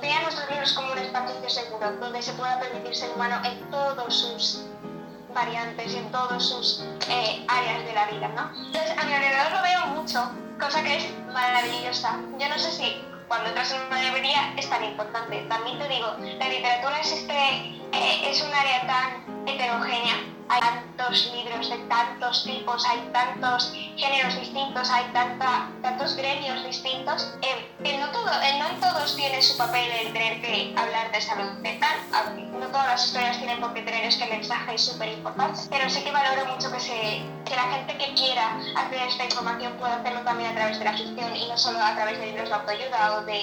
vean 0.00 0.22
nuestros 0.22 0.48
libros 0.50 0.72
como 0.72 0.92
un 0.92 0.98
espacio 0.98 1.48
seguro, 1.48 1.92
donde 2.00 2.22
se 2.22 2.32
pueda 2.32 2.58
permitir 2.60 2.94
ser 2.94 3.10
humano 3.14 3.40
en 3.44 3.70
todos 3.70 4.14
sus 4.14 4.64
variantes 5.34 5.92
y 5.92 5.98
en 5.98 6.10
todas 6.10 6.42
sus 6.42 6.84
eh, 7.08 7.44
áreas 7.48 7.84
de 7.84 7.92
la 7.92 8.06
vida, 8.06 8.28
¿no? 8.28 8.50
Entonces, 8.66 8.96
a 8.96 9.04
mi 9.04 9.12
alrededor 9.12 9.52
lo 9.52 9.62
veo 9.62 9.86
mucho, 10.00 10.30
cosa 10.60 10.82
que 10.82 10.96
es 10.96 11.06
maravillosa. 11.32 12.20
Yo 12.38 12.48
no 12.48 12.58
sé 12.58 12.70
si 12.70 13.02
cuando 13.28 13.48
entras 13.48 13.72
en 13.72 13.80
una 13.86 14.02
librería 14.02 14.54
es 14.56 14.68
tan 14.68 14.84
importante. 14.84 15.44
También 15.48 15.78
te 15.78 15.88
digo, 15.88 16.06
la 16.20 16.48
literatura 16.48 17.00
es, 17.00 17.12
eh, 17.12 18.30
es 18.30 18.42
un 18.42 18.54
área 18.54 18.86
tan 18.86 19.48
heterogénea 19.48 20.33
hay 20.48 20.60
tantos 20.60 21.32
libros 21.34 21.70
de 21.70 21.78
tantos 21.88 22.44
tipos, 22.44 22.84
hay 22.86 23.00
tantos 23.12 23.72
géneros 23.96 24.38
distintos, 24.38 24.90
hay 24.90 25.04
tanta, 25.12 25.68
tantos 25.82 26.16
gremios 26.16 26.64
distintos, 26.64 27.34
eh, 27.42 27.98
no, 27.98 28.08
todo, 28.10 28.30
eh, 28.42 28.58
no 28.58 28.68
en 28.68 28.80
todos 28.80 29.16
tiene 29.16 29.40
su 29.42 29.56
papel 29.56 29.90
el 29.90 30.12
tener 30.12 30.40
que 30.40 30.74
hablar 30.76 31.10
de 31.12 31.20
salud 31.20 31.52
mental, 31.60 31.96
no 32.52 32.66
todas 32.68 32.86
las 32.86 33.06
historias 33.06 33.38
tienen 33.38 33.60
por 33.60 33.72
qué 33.74 33.82
tener 33.82 34.04
este 34.04 34.26
mensaje 34.26 34.78
súper 34.78 35.08
importante, 35.08 35.60
pero 35.70 35.88
sí 35.88 36.02
que 36.02 36.12
valoro 36.12 36.46
mucho 36.46 36.70
que, 36.70 36.80
se, 36.80 37.22
que 37.44 37.56
la 37.56 37.62
gente 37.62 37.96
que 37.98 38.14
quiera 38.14 38.56
acceder 38.76 39.02
a 39.02 39.08
esta 39.08 39.24
información 39.24 39.72
pueda 39.74 39.96
hacerlo 39.96 40.20
también 40.20 40.50
a 40.50 40.54
través 40.54 40.78
de 40.78 40.84
la 40.84 40.92
ficción 40.92 41.36
y 41.36 41.48
no 41.48 41.56
solo 41.56 41.78
a 41.78 41.94
través 41.94 42.18
de 42.18 42.26
libros 42.26 42.48
de 42.48 42.54
autoayuda 42.54 43.16
o 43.16 43.24
de 43.24 43.40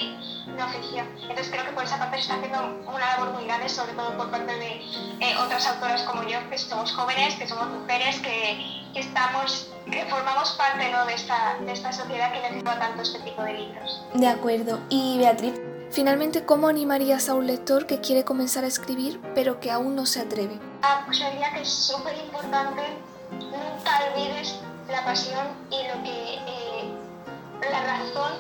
no 0.47 0.67
ficción. 0.69 1.07
Entonces 1.21 1.49
creo 1.51 1.65
que 1.65 1.71
por 1.71 1.83
esa 1.83 1.97
parte 1.97 2.17
se 2.17 2.23
está 2.23 2.35
haciendo 2.35 2.81
una 2.87 2.99
labor 2.99 3.33
muy 3.33 3.45
grande, 3.45 3.69
sobre 3.69 3.93
todo 3.93 4.17
por 4.17 4.31
parte 4.31 4.53
de 4.53 4.81
eh, 5.19 5.35
otras 5.43 5.67
autoras 5.67 6.01
como 6.03 6.23
yo, 6.23 6.37
que 6.49 6.57
somos 6.57 6.91
jóvenes, 6.93 7.35
que 7.35 7.47
somos 7.47 7.67
mujeres, 7.67 8.19
que, 8.19 8.89
que 8.93 8.99
estamos, 8.99 9.71
que 9.89 10.05
formamos 10.05 10.51
parte 10.51 10.91
¿no? 10.91 11.05
de, 11.05 11.13
esta, 11.13 11.57
de 11.59 11.71
esta 11.71 11.91
sociedad 11.91 12.31
que 12.33 12.39
necesita 12.41 12.79
tanto 12.79 13.01
este 13.01 13.19
tipo 13.19 13.41
de 13.43 13.53
libros. 13.53 14.01
De 14.13 14.27
acuerdo. 14.27 14.79
Y 14.89 15.17
Beatriz, 15.17 15.53
finalmente, 15.91 16.45
¿cómo 16.45 16.67
animarías 16.67 17.29
a 17.29 17.35
un 17.35 17.47
lector 17.47 17.85
que 17.85 18.01
quiere 18.01 18.25
comenzar 18.25 18.63
a 18.63 18.67
escribir 18.67 19.21
pero 19.35 19.59
que 19.59 19.71
aún 19.71 19.95
no 19.95 20.05
se 20.05 20.21
atreve? 20.21 20.59
Ah, 20.81 21.03
pues 21.05 21.19
diría 21.19 21.51
que 21.53 21.61
es 21.61 21.69
súper 21.69 22.17
importante, 22.17 22.81
nunca 23.31 24.01
olvides 24.13 24.59
la 24.89 25.03
pasión 25.05 25.47
y 25.69 25.87
lo 25.87 26.03
que... 26.03 26.35
Eh, 26.35 27.01
la 27.69 27.83
razón, 27.83 28.33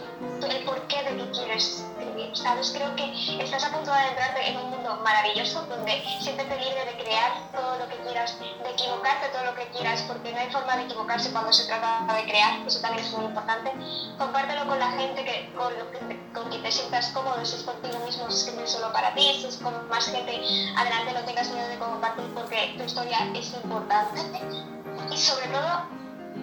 el 0.49 0.65
porqué 0.65 1.03
de 1.03 1.15
que 1.15 1.31
quieres 1.31 1.85
escribir, 1.97 2.35
¿sabes? 2.35 2.71
Creo 2.75 2.95
que 2.95 3.43
estás 3.43 3.63
a 3.65 3.71
punto 3.71 3.93
de 3.93 4.07
entrar 4.07 4.37
en 4.37 4.57
un 4.57 4.71
mundo 4.71 4.99
maravilloso 5.03 5.61
donde 5.67 6.03
siéntete 6.19 6.57
libre 6.57 6.85
de 6.85 7.03
crear 7.03 7.31
todo 7.51 7.77
lo 7.77 7.87
que 7.87 7.97
quieras, 7.97 8.39
de 8.39 8.69
equivocarte 8.69 9.29
todo 9.29 9.45
lo 9.45 9.55
que 9.55 9.67
quieras, 9.67 10.01
porque 10.07 10.31
no 10.31 10.39
hay 10.39 10.49
forma 10.51 10.75
de 10.75 10.83
equivocarse 10.83 11.31
cuando 11.31 11.53
se 11.53 11.65
trata 11.65 12.13
de 12.13 12.23
crear, 12.23 12.65
eso 12.65 12.81
también 12.81 13.05
es 13.05 13.11
muy 13.13 13.25
importante. 13.25 13.71
Compártelo 14.17 14.67
con 14.67 14.79
la 14.79 14.91
gente 14.91 15.23
que, 15.23 15.53
con, 15.55 15.71
lo 15.77 15.91
que, 15.91 16.19
con 16.33 16.49
quien 16.49 16.63
te 16.63 16.71
sientas 16.71 17.09
cómodo, 17.09 17.45
si 17.45 17.57
es 17.57 17.63
contigo 17.63 17.99
mismo, 18.05 18.29
si 18.31 18.49
es 18.49 18.71
solo 18.71 18.91
para 18.91 19.13
ti, 19.13 19.37
si 19.39 19.47
es 19.47 19.57
con 19.57 19.87
más 19.87 20.05
gente, 20.07 20.41
adelante 20.75 21.13
no 21.13 21.23
tengas 21.25 21.49
miedo 21.49 21.67
de 21.67 21.77
compartir 21.77 22.25
porque 22.33 22.73
tu 22.77 22.83
historia 22.83 23.19
es 23.33 23.53
importante. 23.53 24.80
Y 25.11 25.17
sobre 25.17 25.47
todo, 25.47 25.85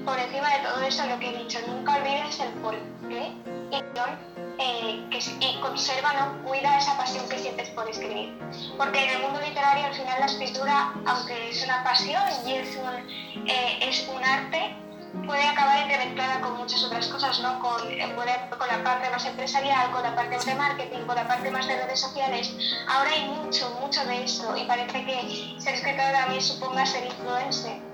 por 0.04 0.18
encima 0.18 0.48
de 0.50 0.58
todo 0.68 0.82
eso, 0.82 1.06
lo 1.06 1.18
que 1.18 1.30
he 1.30 1.38
dicho, 1.38 1.58
nunca 1.66 1.96
olvides 1.96 2.38
el 2.40 2.50
por 2.60 2.74
qué 3.08 3.32
y, 3.70 3.76
eh, 4.58 5.08
y 5.40 5.60
conserva, 5.60 6.12
¿no? 6.12 6.42
cuida 6.44 6.78
esa 6.78 6.96
pasión 6.96 7.28
que 7.28 7.38
sientes 7.38 7.68
por 7.70 7.88
escribir. 7.88 8.38
Porque 8.76 9.04
en 9.04 9.10
el 9.10 9.22
mundo 9.22 9.40
literario 9.40 9.86
al 9.86 9.94
final 9.94 10.20
la 10.20 10.26
escritura, 10.26 10.92
aunque 11.06 11.50
es 11.50 11.64
una 11.64 11.82
pasión 11.84 12.22
y 12.46 12.54
es 12.54 12.76
un, 12.76 13.48
eh, 13.48 13.78
es 13.82 14.08
un 14.08 14.22
arte, 14.24 14.76
puede 15.26 15.46
acabar 15.46 15.78
entremezclada 15.78 16.40
con 16.40 16.58
muchas 16.58 16.82
otras 16.84 17.06
cosas, 17.08 17.40
¿no? 17.40 17.60
Con, 17.60 17.80
con 17.80 18.68
la 18.68 18.84
parte 18.84 19.10
más 19.10 19.24
empresarial, 19.24 19.90
con 19.90 20.02
la 20.02 20.14
parte 20.14 20.36
más 20.36 20.46
de 20.46 20.54
marketing, 20.54 21.06
con 21.06 21.16
la 21.16 21.26
parte 21.26 21.50
más 21.50 21.66
de 21.66 21.76
redes 21.76 22.00
sociales. 22.00 22.54
Ahora 22.88 23.10
hay 23.10 23.28
mucho, 23.28 23.70
mucho 23.80 24.04
de 24.04 24.24
eso 24.24 24.56
y 24.56 24.64
parece 24.64 25.04
que 25.04 25.56
ser 25.58 25.74
escritor 25.74 26.12
también 26.12 26.42
suponga 26.42 26.84
ser 26.84 27.06
influencer. 27.06 27.87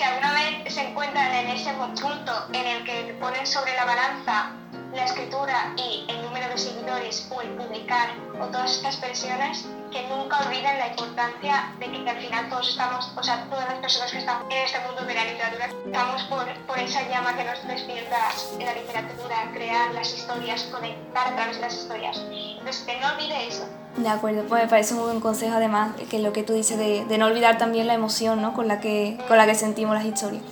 Si 0.00 0.04
alguna 0.06 0.32
vez 0.32 0.72
se 0.72 0.80
encuentran 0.80 1.30
en 1.30 1.48
ese 1.48 1.74
punto 1.74 2.46
en 2.54 2.66
el 2.66 2.84
que 2.84 3.14
ponen 3.20 3.46
sobre 3.46 3.74
la 3.74 3.84
balanza 3.84 4.50
la 4.94 5.04
escritura 5.04 5.74
y 5.76 6.06
el 6.08 6.22
número 6.22 6.48
de 6.48 6.56
seguidores 6.56 7.28
o 7.30 7.42
el 7.42 7.50
publicar 7.50 8.08
o 8.40 8.46
todas 8.46 8.76
estas 8.76 8.96
presiones, 8.96 9.66
que 9.90 10.06
nunca 10.08 10.38
olviden 10.46 10.78
la 10.78 10.88
importancia 10.88 11.72
de 11.78 11.90
que 11.90 12.10
al 12.10 12.16
final 12.16 12.48
todos 12.48 12.68
estamos, 12.68 13.12
o 13.16 13.22
sea, 13.22 13.44
todas 13.50 13.68
las 13.68 13.78
personas 13.78 14.12
que 14.12 14.18
estamos 14.18 14.44
en 14.50 14.58
este 14.58 14.78
mundo 14.80 15.02
de 15.02 15.14
la 15.14 15.24
literatura, 15.24 15.66
estamos 15.84 16.22
por, 16.24 16.66
por 16.66 16.78
esa 16.78 17.08
llama 17.08 17.36
que 17.36 17.44
nos 17.44 17.66
despierta 17.66 18.16
en 18.58 18.66
la 18.66 18.74
literatura, 18.74 19.50
crear 19.52 19.92
las 19.92 20.14
historias, 20.14 20.62
conectar 20.64 21.28
a 21.28 21.36
través 21.36 21.56
de 21.56 21.62
las 21.62 21.74
historias. 21.74 22.18
Entonces, 22.18 22.84
que 22.86 23.00
no 23.00 23.08
olvide 23.08 23.48
eso. 23.48 23.66
De 23.96 24.08
acuerdo, 24.08 24.44
pues 24.48 24.62
me 24.62 24.68
parece 24.68 24.94
un 24.94 25.02
buen 25.02 25.20
consejo 25.20 25.56
además, 25.56 25.92
que 26.08 26.20
lo 26.20 26.32
que 26.32 26.42
tú 26.42 26.52
dices 26.52 26.78
de, 26.78 27.04
de 27.04 27.18
no 27.18 27.26
olvidar 27.26 27.58
también 27.58 27.86
la 27.86 27.94
emoción 27.94 28.40
¿no? 28.40 28.54
con, 28.54 28.68
la 28.68 28.80
que, 28.80 29.18
con 29.26 29.36
la 29.36 29.46
que 29.46 29.54
sentimos 29.54 29.94
las 29.94 30.04
historias. 30.04 30.42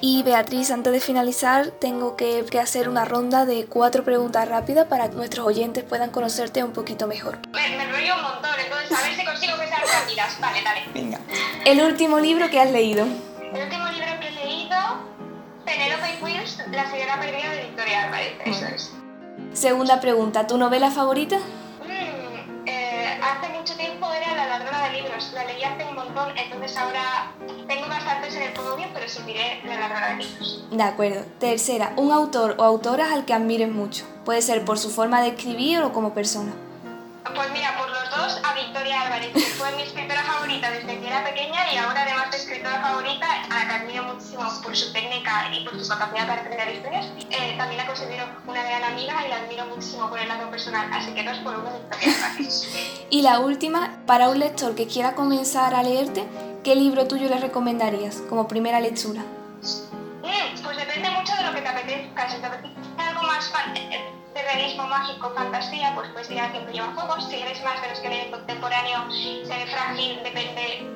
Y 0.00 0.22
Beatriz, 0.22 0.70
antes 0.70 0.92
de 0.92 1.00
finalizar, 1.00 1.68
tengo 1.70 2.16
que, 2.16 2.44
hacer 2.60 2.88
una 2.88 3.06
ronda 3.06 3.46
de 3.46 3.64
cuatro 3.64 4.04
preguntas 4.04 4.46
rápidas 4.46 4.86
para 4.88 5.08
que 5.08 5.16
nuestros 5.16 5.46
oyentes 5.46 5.84
puedan 5.84 6.10
conocerte 6.10 6.62
un 6.62 6.72
poquito 6.72 7.06
mejor. 7.06 7.38
Me, 7.52 7.76
me 7.76 7.90
rollo 7.90 8.16
un 8.16 8.22
montón, 8.22 8.50
entonces 8.62 8.92
a 8.92 9.02
ver 9.02 9.14
si 9.14 9.24
consigo 9.24 9.58
que 9.58 9.68
sean 9.68 9.80
rápidas. 9.80 10.40
Vale, 10.40 10.62
dale. 10.62 10.80
Venga. 10.92 11.18
El 11.64 11.80
último 11.80 12.18
libro 12.20 12.50
que 12.50 12.60
has 12.60 12.70
leído. 12.70 13.06
El 13.06 13.62
último 13.62 13.88
libro 13.88 14.20
que 14.20 14.28
he 14.28 14.32
leído, 14.32 14.76
Penelope 15.64 16.18
Quills, 16.22 16.58
La 16.70 16.90
señora 16.90 17.18
perdida 17.18 17.50
de 17.52 17.62
Victoria 17.62 18.04
Álvarez. 18.04 18.34
Eso 18.44 18.66
es. 18.66 18.92
Segunda 19.54 20.00
pregunta, 20.00 20.46
¿tu 20.46 20.58
novela 20.58 20.90
favorita? 20.90 21.38
Hace 23.22 23.48
mucho 23.52 23.74
tiempo 23.76 24.12
era 24.12 24.34
La 24.34 24.46
ladrona 24.46 24.88
de 24.88 25.02
libros. 25.02 25.32
La 25.34 25.44
leí 25.44 25.62
hace 25.62 25.84
un 25.84 25.94
montón, 25.94 26.36
entonces 26.36 26.76
ahora 26.76 27.32
tengo 27.66 27.88
bastantes 27.88 28.34
en 28.34 28.42
el 28.42 28.52
podio, 28.52 28.86
pero 28.92 29.08
sí 29.08 29.22
diré 29.26 29.60
La 29.64 29.80
ladrona 29.80 30.08
de 30.08 30.24
libros. 30.24 30.64
De 30.70 30.82
acuerdo. 30.82 31.24
Tercera, 31.38 31.92
un 31.96 32.12
autor 32.12 32.56
o 32.58 32.64
autora 32.64 33.12
al 33.12 33.24
que 33.24 33.34
admires 33.34 33.70
mucho. 33.70 34.04
Puede 34.24 34.42
ser 34.42 34.64
por 34.64 34.78
su 34.78 34.90
forma 34.90 35.20
de 35.22 35.28
escribir 35.28 35.82
o 35.82 35.92
como 35.92 36.14
persona. 36.14 36.52
Pues 37.34 37.50
mira, 37.50 37.76
por 37.76 37.88
los 37.90 38.10
dos, 38.10 38.40
a 38.44 38.54
Victoria 38.54 39.02
Álvarez, 39.02 39.32
que 39.32 39.40
fue 39.40 39.72
mi 39.72 39.82
escritora 39.82 40.15
desde 40.60 41.00
que 41.00 41.06
era 41.06 41.22
pequeña 41.24 41.72
y 41.72 41.76
ahora 41.76 42.02
además 42.02 42.30
de 42.30 42.38
escritora 42.38 42.80
favorita, 42.80 43.26
a 43.50 43.54
la 43.54 43.68
que 43.68 43.74
admiro 43.74 44.04
muchísimo 44.04 44.42
por 44.62 44.76
su 44.76 44.92
técnica 44.92 45.50
y 45.52 45.64
por 45.64 45.82
su 45.82 45.88
capacidad 45.88 46.26
para 46.26 46.44
crear 46.44 46.72
historias. 46.72 47.06
Eh, 47.30 47.54
también 47.58 47.78
la 47.78 47.86
considero 47.86 48.24
una 48.46 48.62
gran 48.62 48.84
amiga 48.84 49.26
y 49.26 49.28
la 49.28 49.36
admiro 49.36 49.66
muchísimo 49.66 50.08
por 50.08 50.18
el 50.18 50.28
lado 50.28 50.50
personal, 50.50 50.88
así 50.92 51.12
que 51.12 51.22
dos 51.22 51.38
por 51.38 51.56
uno 51.56 51.68
Álvarez. 51.68 53.06
y 53.10 53.22
la 53.22 53.40
última, 53.40 53.98
para 54.06 54.28
un 54.28 54.38
lector 54.38 54.74
que 54.74 54.86
quiera 54.86 55.14
comenzar 55.14 55.74
a 55.74 55.82
leerte, 55.82 56.26
¿qué 56.64 56.74
libro 56.74 57.06
tuyo 57.06 57.28
le 57.28 57.38
recomendarías 57.38 58.22
como 58.28 58.48
primera 58.48 58.80
lectura? 58.80 59.22
Mm, 60.22 60.62
pues 60.62 60.76
depende 60.76 61.10
mucho 61.10 61.34
de 61.36 61.42
lo 61.44 61.52
que 61.54 61.60
te 61.60 61.68
apetezca. 61.68 62.30
Si 62.30 62.38
te 62.38 62.46
apetece 62.46 62.74
algo 62.98 63.05
más 63.36 63.52
eh, 63.74 64.12
de 64.34 64.42
realismo 64.42 64.86
mágico, 64.86 65.30
fantasía, 65.34 65.94
pues 65.94 66.28
tirar 66.28 66.52
Tiempo 66.52 66.72
lleva 66.72 66.92
juegos. 66.94 67.28
Si 67.28 67.36
eres 67.36 67.62
más 67.62 67.80
de 67.82 67.88
los 67.90 67.98
que 68.00 68.08
leen 68.08 68.30
contemporáneo, 68.30 69.06
seré 69.46 69.66
frágil, 69.66 70.22
depende. 70.22 70.92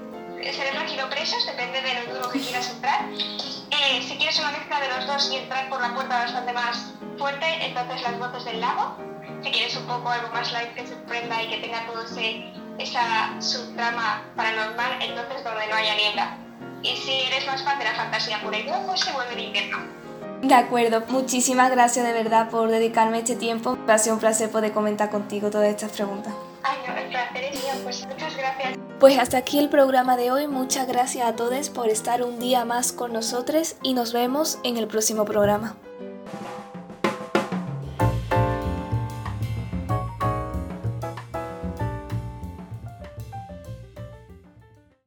Seré 0.52 0.72
frágil 0.72 1.00
o 1.02 1.10
presos, 1.10 1.44
depende 1.46 1.82
de 1.82 1.94
lo 1.94 2.14
duro 2.14 2.30
que 2.30 2.40
quieras 2.40 2.70
entrar. 2.70 3.04
Eh, 3.10 4.02
si 4.02 4.16
quieres 4.16 4.38
una 4.38 4.52
mezcla 4.52 4.80
de 4.80 4.88
los 4.88 5.06
dos 5.06 5.30
y 5.30 5.36
entrar 5.36 5.68
por 5.68 5.82
la 5.82 5.92
puerta 5.94 6.16
bastante 6.16 6.52
más 6.54 6.94
fuerte, 7.18 7.66
entonces 7.66 8.00
las 8.02 8.18
voces 8.18 8.44
del 8.46 8.60
lago. 8.60 8.96
Si 9.42 9.50
quieres 9.50 9.76
un 9.76 9.86
poco 9.86 10.08
algo 10.08 10.28
más 10.32 10.50
light 10.52 10.72
que 10.74 10.86
sorprenda 10.86 11.42
y 11.42 11.48
que 11.50 11.58
tenga 11.58 11.86
todo 11.86 12.04
ese 12.04 12.52
esa 12.78 13.38
subtrama 13.42 14.22
paranormal, 14.34 15.02
entonces 15.02 15.44
donde 15.44 15.66
no 15.66 15.74
haya 15.74 15.94
niebla. 15.94 16.38
Y 16.82 16.96
si 16.96 17.12
eres 17.20 17.46
más 17.46 17.62
fan 17.62 17.78
de 17.78 17.84
la 17.84 17.94
fantasía 17.94 18.40
pura 18.40 18.58
y 18.58 18.62
dura, 18.62 18.80
pues 18.86 19.00
se 19.00 19.12
vuelve 19.12 19.34
el 19.34 19.40
invierno. 19.40 19.99
De 20.42 20.54
acuerdo, 20.54 21.02
muchísimas 21.08 21.70
gracias 21.70 22.06
de 22.06 22.12
verdad 22.12 22.48
por 22.48 22.70
dedicarme 22.70 23.18
este 23.18 23.36
tiempo. 23.36 23.76
Ha 23.86 23.98
sido 23.98 24.14
un 24.14 24.20
placer 24.20 24.50
poder 24.50 24.72
comentar 24.72 25.10
contigo 25.10 25.50
todas 25.50 25.68
estas 25.68 25.92
preguntas. 25.92 26.32
Ay, 26.62 26.78
no, 26.86 26.96
el 26.96 27.08
placer 27.08 27.44
es 27.44 27.62
mío, 27.62 27.72
pues 27.82 28.06
muchas 28.06 28.36
gracias. 28.36 28.78
Pues 28.98 29.18
hasta 29.18 29.38
aquí 29.38 29.58
el 29.58 29.68
programa 29.68 30.16
de 30.16 30.30
hoy. 30.30 30.46
Muchas 30.46 30.86
gracias 30.86 31.26
a 31.26 31.36
todos 31.36 31.68
por 31.68 31.88
estar 31.88 32.22
un 32.22 32.38
día 32.38 32.64
más 32.64 32.92
con 32.92 33.12
nosotros 33.12 33.76
y 33.82 33.92
nos 33.92 34.12
vemos 34.12 34.58
en 34.62 34.78
el 34.78 34.86
próximo 34.86 35.24
programa. 35.26 35.76